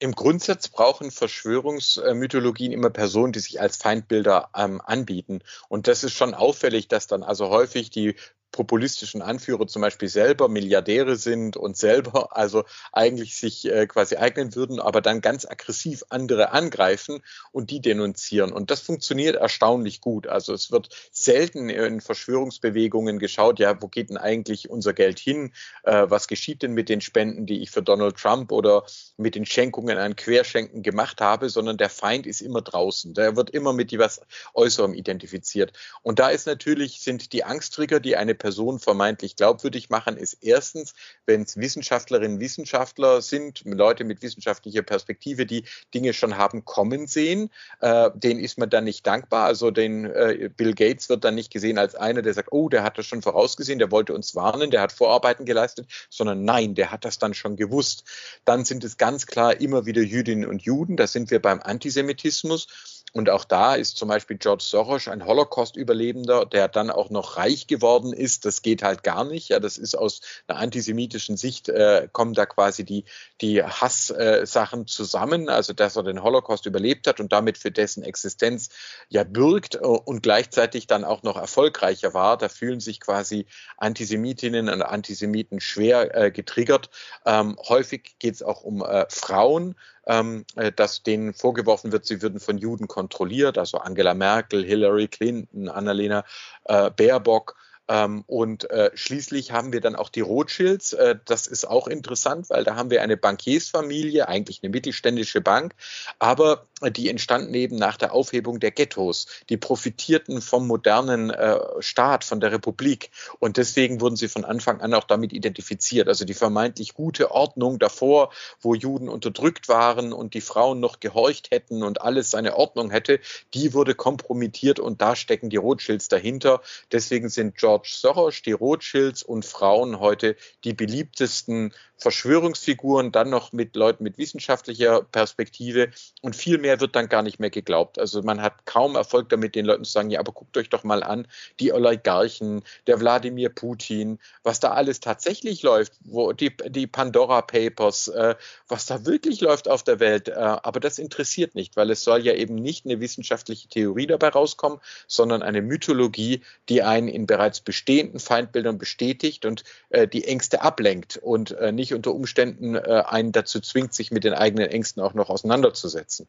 Im 0.00 0.12
Grundsatz 0.12 0.68
brauchen 0.68 1.10
Verschwörungsmythologien 1.10 2.70
immer 2.70 2.90
Personen, 2.90 3.32
die 3.32 3.40
sich 3.40 3.60
als 3.60 3.78
Feindbilder 3.78 4.50
ähm, 4.54 4.80
anbieten. 4.84 5.40
Und 5.68 5.88
das 5.88 6.04
ist 6.04 6.12
schon 6.12 6.34
auffällig, 6.34 6.86
dass 6.86 7.08
dann 7.08 7.24
also 7.24 7.48
häufig 7.48 7.90
die 7.90 8.14
populistischen 8.58 9.22
Anführer 9.22 9.68
zum 9.68 9.82
Beispiel 9.82 10.08
selber 10.08 10.48
Milliardäre 10.48 11.14
sind 11.14 11.56
und 11.56 11.76
selber 11.76 12.36
also 12.36 12.64
eigentlich 12.92 13.36
sich 13.36 13.70
äh, 13.70 13.86
quasi 13.86 14.16
eignen 14.16 14.56
würden, 14.56 14.80
aber 14.80 15.00
dann 15.00 15.20
ganz 15.20 15.46
aggressiv 15.46 16.02
andere 16.08 16.50
angreifen 16.50 17.20
und 17.52 17.70
die 17.70 17.80
denunzieren. 17.80 18.52
Und 18.52 18.72
das 18.72 18.80
funktioniert 18.80 19.36
erstaunlich 19.36 20.00
gut. 20.00 20.26
Also 20.26 20.52
es 20.52 20.72
wird 20.72 20.88
selten 21.12 21.68
in 21.68 22.00
Verschwörungsbewegungen 22.00 23.20
geschaut, 23.20 23.60
ja, 23.60 23.80
wo 23.80 23.86
geht 23.86 24.10
denn 24.10 24.16
eigentlich 24.16 24.68
unser 24.68 24.92
Geld 24.92 25.20
hin? 25.20 25.52
Äh, 25.84 26.06
was 26.08 26.26
geschieht 26.26 26.62
denn 26.62 26.72
mit 26.72 26.88
den 26.88 27.00
Spenden, 27.00 27.46
die 27.46 27.62
ich 27.62 27.70
für 27.70 27.82
Donald 27.82 28.16
Trump 28.16 28.50
oder 28.50 28.82
mit 29.16 29.36
den 29.36 29.46
Schenkungen 29.46 29.98
an 29.98 30.16
Querschenken 30.16 30.82
gemacht 30.82 31.20
habe, 31.20 31.48
sondern 31.48 31.76
der 31.76 31.90
Feind 31.90 32.26
ist 32.26 32.40
immer 32.40 32.62
draußen. 32.62 33.14
Der 33.14 33.36
wird 33.36 33.50
immer 33.50 33.72
mit 33.72 33.92
etwas 33.92 34.20
Äußerem 34.52 34.94
identifiziert. 34.94 35.72
Und 36.02 36.18
da 36.18 36.30
ist 36.30 36.48
natürlich, 36.48 37.02
sind 37.02 37.32
die 37.32 37.44
Angsttrigger, 37.44 38.00
die 38.00 38.16
eine 38.16 38.34
Person 38.34 38.47
vermeintlich 38.78 39.36
glaubwürdig 39.36 39.90
machen, 39.90 40.16
ist 40.16 40.38
erstens, 40.40 40.94
wenn 41.26 41.42
es 41.42 41.56
Wissenschaftlerinnen 41.56 42.34
und 42.34 42.40
Wissenschaftler 42.40 43.22
sind, 43.22 43.62
Leute 43.64 44.04
mit 44.04 44.22
wissenschaftlicher 44.22 44.82
Perspektive, 44.82 45.46
die 45.46 45.64
Dinge 45.94 46.12
schon 46.12 46.36
haben 46.36 46.64
kommen 46.64 47.06
sehen, 47.06 47.50
äh, 47.80 48.10
denen 48.14 48.40
ist 48.40 48.58
man 48.58 48.70
dann 48.70 48.84
nicht 48.84 49.06
dankbar. 49.06 49.44
Also 49.44 49.70
den 49.70 50.04
äh, 50.04 50.50
Bill 50.56 50.74
Gates 50.74 51.08
wird 51.08 51.24
dann 51.24 51.34
nicht 51.34 51.52
gesehen 51.52 51.78
als 51.78 51.94
einer, 51.94 52.22
der 52.22 52.34
sagt, 52.34 52.52
oh, 52.52 52.68
der 52.68 52.82
hat 52.82 52.98
das 52.98 53.06
schon 53.06 53.22
vorausgesehen, 53.22 53.78
der 53.78 53.90
wollte 53.90 54.14
uns 54.14 54.34
warnen, 54.34 54.70
der 54.70 54.80
hat 54.80 54.92
Vorarbeiten 54.92 55.44
geleistet, 55.44 55.86
sondern 56.10 56.44
nein, 56.44 56.74
der 56.74 56.90
hat 56.90 57.04
das 57.04 57.18
dann 57.18 57.34
schon 57.34 57.56
gewusst. 57.56 58.04
Dann 58.44 58.64
sind 58.64 58.84
es 58.84 58.96
ganz 58.96 59.26
klar 59.26 59.60
immer 59.60 59.86
wieder 59.86 60.02
Jüdinnen 60.02 60.48
und 60.48 60.62
Juden, 60.62 60.96
da 60.96 61.06
sind 61.06 61.30
wir 61.30 61.40
beim 61.40 61.60
Antisemitismus. 61.60 62.97
Und 63.14 63.30
auch 63.30 63.44
da 63.44 63.74
ist 63.74 63.96
zum 63.96 64.08
Beispiel 64.08 64.36
George 64.36 64.62
Soros 64.64 65.08
ein 65.08 65.24
Holocaust-Überlebender, 65.24 66.44
der 66.44 66.68
dann 66.68 66.90
auch 66.90 67.08
noch 67.08 67.36
reich 67.38 67.66
geworden 67.66 68.12
ist. 68.12 68.44
Das 68.44 68.60
geht 68.60 68.82
halt 68.82 69.02
gar 69.02 69.24
nicht. 69.24 69.48
Ja, 69.48 69.60
das 69.60 69.78
ist 69.78 69.94
aus 69.94 70.20
einer 70.46 70.58
antisemitischen 70.58 71.36
Sicht, 71.36 71.70
äh, 71.70 72.08
kommen 72.12 72.34
da 72.34 72.44
quasi 72.44 72.84
die, 72.84 73.04
die 73.40 73.62
Hasssachen 73.62 74.82
äh, 74.82 74.86
zusammen. 74.86 75.48
Also, 75.48 75.72
dass 75.72 75.96
er 75.96 76.02
den 76.02 76.22
Holocaust 76.22 76.66
überlebt 76.66 77.06
hat 77.06 77.18
und 77.18 77.32
damit 77.32 77.56
für 77.56 77.70
dessen 77.70 78.02
Existenz 78.02 78.68
ja 79.08 79.24
bürgt 79.24 79.76
äh, 79.76 79.78
und 79.78 80.22
gleichzeitig 80.22 80.86
dann 80.86 81.04
auch 81.04 81.22
noch 81.22 81.36
erfolgreicher 81.36 82.12
war. 82.12 82.36
Da 82.36 82.50
fühlen 82.50 82.80
sich 82.80 83.00
quasi 83.00 83.46
Antisemitinnen 83.78 84.68
und 84.68 84.82
Antisemiten 84.82 85.60
schwer 85.60 86.14
äh, 86.14 86.30
getriggert. 86.30 86.90
Ähm, 87.24 87.56
häufig 87.68 88.16
geht 88.18 88.34
es 88.34 88.42
auch 88.42 88.62
um 88.62 88.82
äh, 88.82 89.06
Frauen 89.08 89.74
ähm, 90.08 90.44
äh, 90.56 90.72
dass 90.72 91.02
denen 91.02 91.34
vorgeworfen 91.34 91.92
wird, 91.92 92.06
sie 92.06 92.22
würden 92.22 92.40
von 92.40 92.58
Juden 92.58 92.88
kontrolliert, 92.88 93.58
also 93.58 93.78
Angela 93.78 94.14
Merkel, 94.14 94.64
Hillary 94.64 95.06
Clinton, 95.06 95.68
Annalena 95.68 96.24
äh, 96.64 96.90
Baerbock 96.90 97.56
ähm, 97.88 98.24
und 98.26 98.70
äh, 98.70 98.90
schließlich 98.94 99.52
haben 99.52 99.72
wir 99.72 99.80
dann 99.80 99.96
auch 99.96 100.10
die 100.10 100.20
Rothschilds. 100.20 100.92
Äh, 100.92 101.16
das 101.24 101.46
ist 101.46 101.64
auch 101.64 101.88
interessant, 101.88 102.50
weil 102.50 102.64
da 102.64 102.76
haben 102.76 102.90
wir 102.90 103.02
eine 103.02 103.16
Bankiersfamilie, 103.16 104.28
eigentlich 104.28 104.60
eine 104.62 104.70
mittelständische 104.70 105.40
Bank, 105.40 105.74
aber 106.18 106.66
die 106.90 107.08
entstanden 107.08 107.54
eben 107.54 107.76
nach 107.76 107.96
der 107.96 108.12
Aufhebung 108.12 108.60
der 108.60 108.70
Ghettos. 108.70 109.26
Die 109.48 109.56
profitierten 109.56 110.40
vom 110.40 110.66
modernen 110.66 111.30
äh, 111.30 111.58
Staat, 111.80 112.24
von 112.24 112.40
der 112.40 112.52
Republik. 112.52 113.10
Und 113.40 113.56
deswegen 113.56 114.00
wurden 114.00 114.16
sie 114.16 114.28
von 114.28 114.44
Anfang 114.44 114.80
an 114.80 114.94
auch 114.94 115.04
damit 115.04 115.32
identifiziert. 115.32 116.08
Also 116.08 116.24
die 116.24 116.34
vermeintlich 116.34 116.94
gute 116.94 117.32
Ordnung 117.32 117.78
davor, 117.78 118.30
wo 118.60 118.74
Juden 118.74 119.08
unterdrückt 119.08 119.68
waren 119.68 120.12
und 120.12 120.34
die 120.34 120.40
Frauen 120.40 120.78
noch 120.78 121.00
gehorcht 121.00 121.50
hätten 121.50 121.82
und 121.82 122.00
alles 122.00 122.30
seine 122.30 122.56
Ordnung 122.56 122.90
hätte, 122.90 123.18
die 123.54 123.74
wurde 123.74 123.94
kompromittiert 123.94 124.78
und 124.78 125.00
da 125.00 125.16
stecken 125.16 125.50
die 125.50 125.56
Rothschilds 125.56 126.08
dahinter. 126.08 126.60
Deswegen 126.92 127.28
sind 127.28 127.56
George 127.56 127.77
George 127.78 127.94
Soros, 128.00 128.42
die 128.42 128.52
Rothschilds 128.52 129.22
und 129.22 129.44
Frauen 129.44 130.00
heute 130.00 130.36
die 130.64 130.72
beliebtesten 130.72 131.72
Verschwörungsfiguren, 131.98 133.12
dann 133.12 133.28
noch 133.28 133.52
mit 133.52 133.74
Leuten 133.76 134.04
mit 134.04 134.18
wissenschaftlicher 134.18 135.02
Perspektive 135.02 135.90
und 136.22 136.36
viel 136.36 136.58
mehr 136.58 136.80
wird 136.80 136.94
dann 136.94 137.08
gar 137.08 137.22
nicht 137.22 137.40
mehr 137.40 137.50
geglaubt. 137.50 137.98
Also 137.98 138.22
man 138.22 138.40
hat 138.40 138.66
kaum 138.66 138.94
Erfolg 138.94 139.28
damit, 139.28 139.54
den 139.54 139.66
Leuten 139.66 139.84
zu 139.84 139.90
sagen, 139.90 140.10
ja, 140.10 140.20
aber 140.20 140.32
guckt 140.32 140.56
euch 140.56 140.70
doch 140.70 140.84
mal 140.84 141.02
an, 141.02 141.26
die 141.58 141.72
Oligarchen, 141.72 142.62
der 142.86 143.00
Wladimir 143.00 143.48
Putin, 143.48 144.18
was 144.44 144.60
da 144.60 144.70
alles 144.70 145.00
tatsächlich 145.00 145.62
läuft, 145.62 145.92
wo 146.04 146.32
die, 146.32 146.56
die 146.68 146.86
Pandora 146.86 147.42
Papers, 147.42 148.08
äh, 148.08 148.36
was 148.68 148.86
da 148.86 149.04
wirklich 149.04 149.40
läuft 149.40 149.68
auf 149.68 149.82
der 149.82 149.98
Welt. 149.98 150.28
Äh, 150.28 150.34
aber 150.34 150.80
das 150.80 150.98
interessiert 150.98 151.54
nicht, 151.54 151.76
weil 151.76 151.90
es 151.90 152.04
soll 152.04 152.24
ja 152.24 152.34
eben 152.34 152.54
nicht 152.54 152.86
eine 152.86 153.00
wissenschaftliche 153.00 153.68
Theorie 153.68 154.06
dabei 154.06 154.28
rauskommen, 154.28 154.78
sondern 155.08 155.42
eine 155.42 155.62
Mythologie, 155.62 156.42
die 156.68 156.82
einen 156.82 157.08
in 157.08 157.26
bereits 157.26 157.60
bestehenden 157.60 158.20
Feindbildern 158.20 158.78
bestätigt 158.78 159.44
und 159.44 159.64
äh, 159.90 160.06
die 160.06 160.24
Ängste 160.24 160.62
ablenkt 160.62 161.16
und 161.16 161.52
äh, 161.52 161.72
nicht 161.88 161.94
unter 161.94 162.14
Umständen 162.14 162.74
äh, 162.74 163.02
einen 163.06 163.32
dazu 163.32 163.60
zwingt, 163.60 163.94
sich 163.94 164.10
mit 164.10 164.24
den 164.24 164.34
eigenen 164.34 164.68
Ängsten 164.68 165.02
auch 165.02 165.14
noch 165.14 165.30
auseinanderzusetzen. 165.30 166.26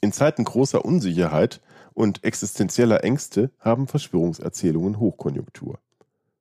In 0.00 0.12
Zeiten 0.12 0.44
großer 0.44 0.84
Unsicherheit 0.84 1.60
und 1.94 2.24
existenzieller 2.24 3.02
Ängste 3.02 3.50
haben 3.58 3.86
Verschwörungserzählungen 3.86 5.00
Hochkonjunktur. 5.00 5.78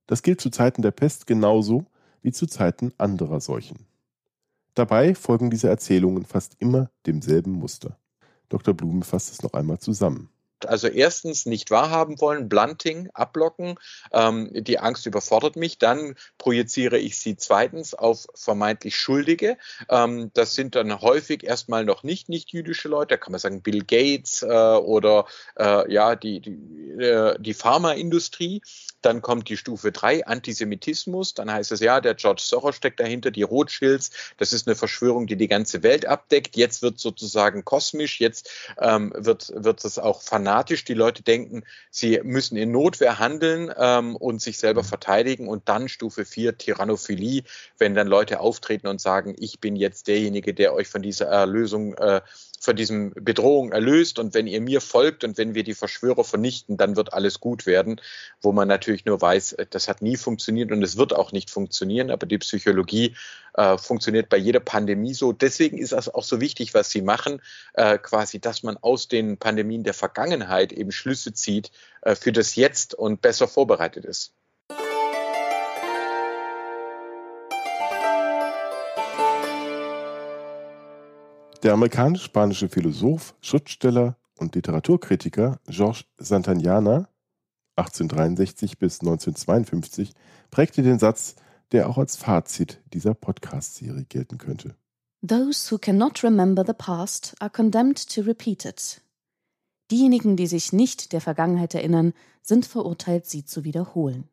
Das 0.07 0.21
gilt 0.21 0.39
zu 0.39 0.49
Zeiten 0.49 0.81
der 0.81 0.91
Pest 0.91 1.27
genauso 1.27 1.85
wie 2.21 2.31
zu 2.31 2.45
Zeiten 2.45 2.93
anderer 2.97 3.41
Seuchen. 3.41 3.85
Dabei 4.75 5.15
folgen 5.15 5.49
diese 5.49 5.67
Erzählungen 5.67 6.25
fast 6.25 6.55
immer 6.59 6.89
demselben 7.05 7.51
Muster. 7.51 7.97
Dr. 8.49 8.73
Blume 8.73 9.03
fasst 9.03 9.33
es 9.33 9.41
noch 9.41 9.53
einmal 9.53 9.79
zusammen. 9.79 10.29
Also 10.65 10.87
erstens 10.87 11.45
nicht 11.45 11.71
wahrhaben 11.71 12.19
wollen, 12.19 12.49
Blunting, 12.49 13.09
ablocken. 13.13 13.79
Ähm, 14.11 14.49
die 14.53 14.79
Angst 14.79 15.05
überfordert 15.05 15.55
mich. 15.55 15.77
Dann 15.77 16.15
projiziere 16.37 16.97
ich 16.97 17.17
sie 17.19 17.37
zweitens 17.37 17.93
auf 17.93 18.27
vermeintlich 18.35 18.95
Schuldige. 18.95 19.57
Ähm, 19.89 20.31
das 20.33 20.55
sind 20.55 20.75
dann 20.75 21.01
häufig 21.01 21.43
erstmal 21.43 21.85
noch 21.85 22.03
nicht 22.03 22.29
nicht 22.29 22.51
jüdische 22.51 22.87
Leute. 22.87 23.15
Da 23.15 23.17
kann 23.17 23.31
man 23.31 23.39
sagen 23.39 23.61
Bill 23.61 23.83
Gates 23.83 24.43
äh, 24.43 24.47
oder 24.47 25.25
äh, 25.57 25.91
ja 25.91 26.15
die 26.15 26.39
die, 26.39 27.01
äh, 27.01 27.35
die 27.39 27.53
Pharmaindustrie. 27.53 28.61
Dann 29.01 29.21
kommt 29.21 29.47
die 29.47 29.55
Stufe 29.57 29.91
3, 29.91 30.25
Antisemitismus. 30.25 31.33
Dann 31.33 31.51
heißt 31.51 31.71
es 31.71 31.79
ja, 31.79 32.01
der 32.01 32.15
George 32.15 32.41
Soros 32.43 32.75
steckt 32.75 32.99
dahinter, 32.99 33.31
die 33.31 33.43
Rothschilds. 33.43 34.11
Das 34.37 34.51
ist 34.51 34.67
eine 34.67 34.75
Verschwörung, 34.75 35.25
die 35.25 35.37
die 35.37 35.47
ganze 35.47 35.83
Welt 35.83 36.05
abdeckt. 36.05 36.57
Jetzt 36.57 36.81
wird 36.81 36.99
sozusagen 36.99 37.63
kosmisch, 37.63 38.19
jetzt 38.19 38.49
ähm, 38.77 39.13
wird, 39.15 39.51
wird 39.55 39.85
es 39.85 39.99
auch 39.99 40.21
fanatisch. 40.21 40.48
Die 40.87 40.93
Leute 40.93 41.23
denken, 41.23 41.63
sie 41.89 42.19
müssen 42.23 42.57
in 42.57 42.71
Notwehr 42.71 43.19
handeln 43.19 43.71
ähm, 43.77 44.15
und 44.15 44.41
sich 44.41 44.57
selber 44.57 44.83
verteidigen. 44.83 45.47
Und 45.47 45.69
dann 45.69 45.89
Stufe 45.89 46.25
4, 46.25 46.57
Tyrannophilie, 46.57 47.43
wenn 47.77 47.95
dann 47.95 48.07
Leute 48.07 48.39
auftreten 48.39 48.87
und 48.87 49.01
sagen, 49.01 49.35
ich 49.37 49.59
bin 49.59 49.75
jetzt 49.75 50.07
derjenige, 50.07 50.53
der 50.53 50.73
euch 50.73 50.87
von 50.87 51.01
dieser 51.01 51.27
Erlösung 51.27 51.93
äh, 51.95 52.21
von 52.59 52.75
diesem 52.75 53.11
Bedrohung 53.13 53.71
erlöst 53.71 54.19
und 54.19 54.33
wenn 54.33 54.47
ihr 54.47 54.61
mir 54.61 54.81
folgt 54.81 55.23
und 55.23 55.37
wenn 55.37 55.55
wir 55.55 55.63
die 55.63 55.73
Verschwörer 55.73 56.23
vernichten, 56.23 56.77
dann 56.77 56.95
wird 56.95 57.13
alles 57.13 57.39
gut 57.39 57.65
werden, 57.65 58.01
wo 58.41 58.51
man 58.51 58.67
natürlich 58.67 59.05
nur 59.05 59.21
weiß, 59.21 59.53
äh, 59.53 59.65
das 59.69 59.87
hat 59.87 60.01
nie 60.01 60.17
funktioniert 60.17 60.71
und 60.71 60.83
es 60.83 60.97
wird 60.97 61.13
auch 61.13 61.31
nicht 61.31 61.49
funktionieren, 61.49 62.11
aber 62.11 62.25
die 62.25 62.37
Psychologie 62.37 63.15
äh, 63.53 63.77
funktioniert 63.77 64.29
bei 64.29 64.37
jeder 64.37 64.59
Pandemie 64.59 65.13
so. 65.13 65.31
Deswegen 65.31 65.77
ist 65.77 65.93
es 65.93 66.09
auch 66.09 66.23
so 66.23 66.41
wichtig, 66.41 66.73
was 66.73 66.89
sie 66.89 67.01
machen, 67.01 67.41
äh, 67.73 67.97
quasi, 67.97 68.39
dass 68.39 68.63
man 68.63 68.77
aus 68.77 69.07
den 69.07 69.37
Pandemien 69.37 69.83
der 69.83 69.93
Vergangenheit 69.93 70.71
eben 70.73 70.91
Schlüsse 70.91 71.33
zieht 71.33 71.71
äh, 72.01 72.15
für 72.15 72.31
das 72.31 72.55
Jetzt 72.55 72.93
und 72.93 73.21
besser 73.21 73.47
vorbereitet 73.47 74.05
ist. 74.05 74.33
Der 81.61 81.73
amerikanisch-spanische 81.73 82.69
Philosoph, 82.69 83.35
Schriftsteller 83.41 84.15
und 84.37 84.55
Literaturkritiker 84.55 85.59
Georges 85.67 86.05
Santayana 86.17 87.09
(1863 87.75 88.77
bis 88.77 89.01
1952) 89.01 90.13
prägte 90.51 90.83
den 90.83 90.99
Satz, 90.99 91.35
der 91.73 91.89
auch 91.89 91.97
als 91.97 92.15
Fazit 92.15 92.81
dieser 92.93 93.13
Podcast-Serie 93.13 94.05
gelten 94.05 94.37
könnte. 94.37 94.75
Those 95.21 95.69
who 95.69 95.77
cannot 95.77 96.23
remember 96.23 96.63
the 96.65 96.71
past 96.71 97.35
are 97.41 97.49
condemned 97.49 98.07
to 98.09 98.21
repeat 98.21 98.63
it. 98.63 99.01
Diejenigen, 99.91 100.37
die 100.37 100.47
sich 100.47 100.71
nicht 100.71 101.11
der 101.11 101.19
Vergangenheit 101.19 101.75
erinnern, 101.75 102.13
sind 102.41 102.67
verurteilt, 102.67 103.25
sie 103.25 103.43
zu 103.43 103.65
wiederholen. 103.65 104.29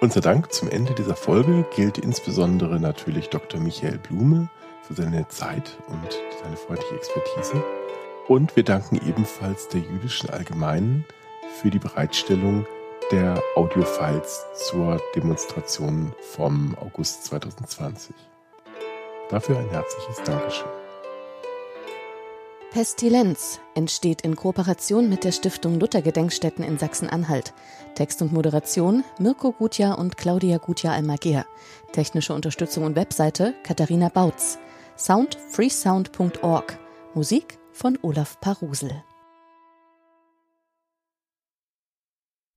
Unser 0.00 0.22
Dank 0.22 0.50
zum 0.52 0.70
Ende 0.70 0.94
dieser 0.94 1.16
Folge 1.16 1.66
gilt 1.76 1.98
insbesondere 1.98 2.80
natürlich 2.80 3.28
Dr. 3.28 3.60
Michael 3.60 3.98
Blume, 3.98 4.48
für 4.86 4.94
seine 4.94 5.26
Zeit 5.28 5.76
und 5.88 6.18
seine 6.42 6.56
freundliche 6.56 6.94
Expertise. 6.94 7.62
Und 8.28 8.56
wir 8.56 8.62
danken 8.62 9.00
ebenfalls 9.06 9.68
der 9.68 9.80
Jüdischen 9.80 10.30
Allgemeinen 10.30 11.04
für 11.60 11.70
die 11.70 11.78
Bereitstellung 11.78 12.66
der 13.10 13.40
Audiofiles 13.54 14.44
zur 14.54 15.00
Demonstration 15.14 16.12
vom 16.20 16.76
August 16.80 17.24
2020. 17.24 18.14
Dafür 19.30 19.58
ein 19.58 19.70
herzliches 19.70 20.22
Dankeschön. 20.24 20.68
Pestilenz 22.72 23.60
entsteht 23.74 24.22
in 24.22 24.36
Kooperation 24.36 25.08
mit 25.08 25.24
der 25.24 25.32
Stiftung 25.32 25.80
Luther 25.80 26.02
Gedenkstätten 26.02 26.62
in 26.62 26.78
Sachsen-Anhalt. 26.78 27.54
Text 27.94 28.20
und 28.22 28.32
Moderation 28.32 29.02
Mirko 29.18 29.52
Gutjahr 29.52 29.98
und 29.98 30.16
Claudia 30.18 30.58
Gutjahr-Almagier. 30.58 31.46
Technische 31.92 32.34
Unterstützung 32.34 32.84
und 32.84 32.94
Webseite 32.94 33.54
Katharina 33.62 34.10
Bautz. 34.10 34.58
Sound 34.96 35.36
freesound.org. 35.50 36.78
Musik 37.14 37.58
von 37.72 37.98
Olaf 38.02 38.40
Parusel. 38.40 39.04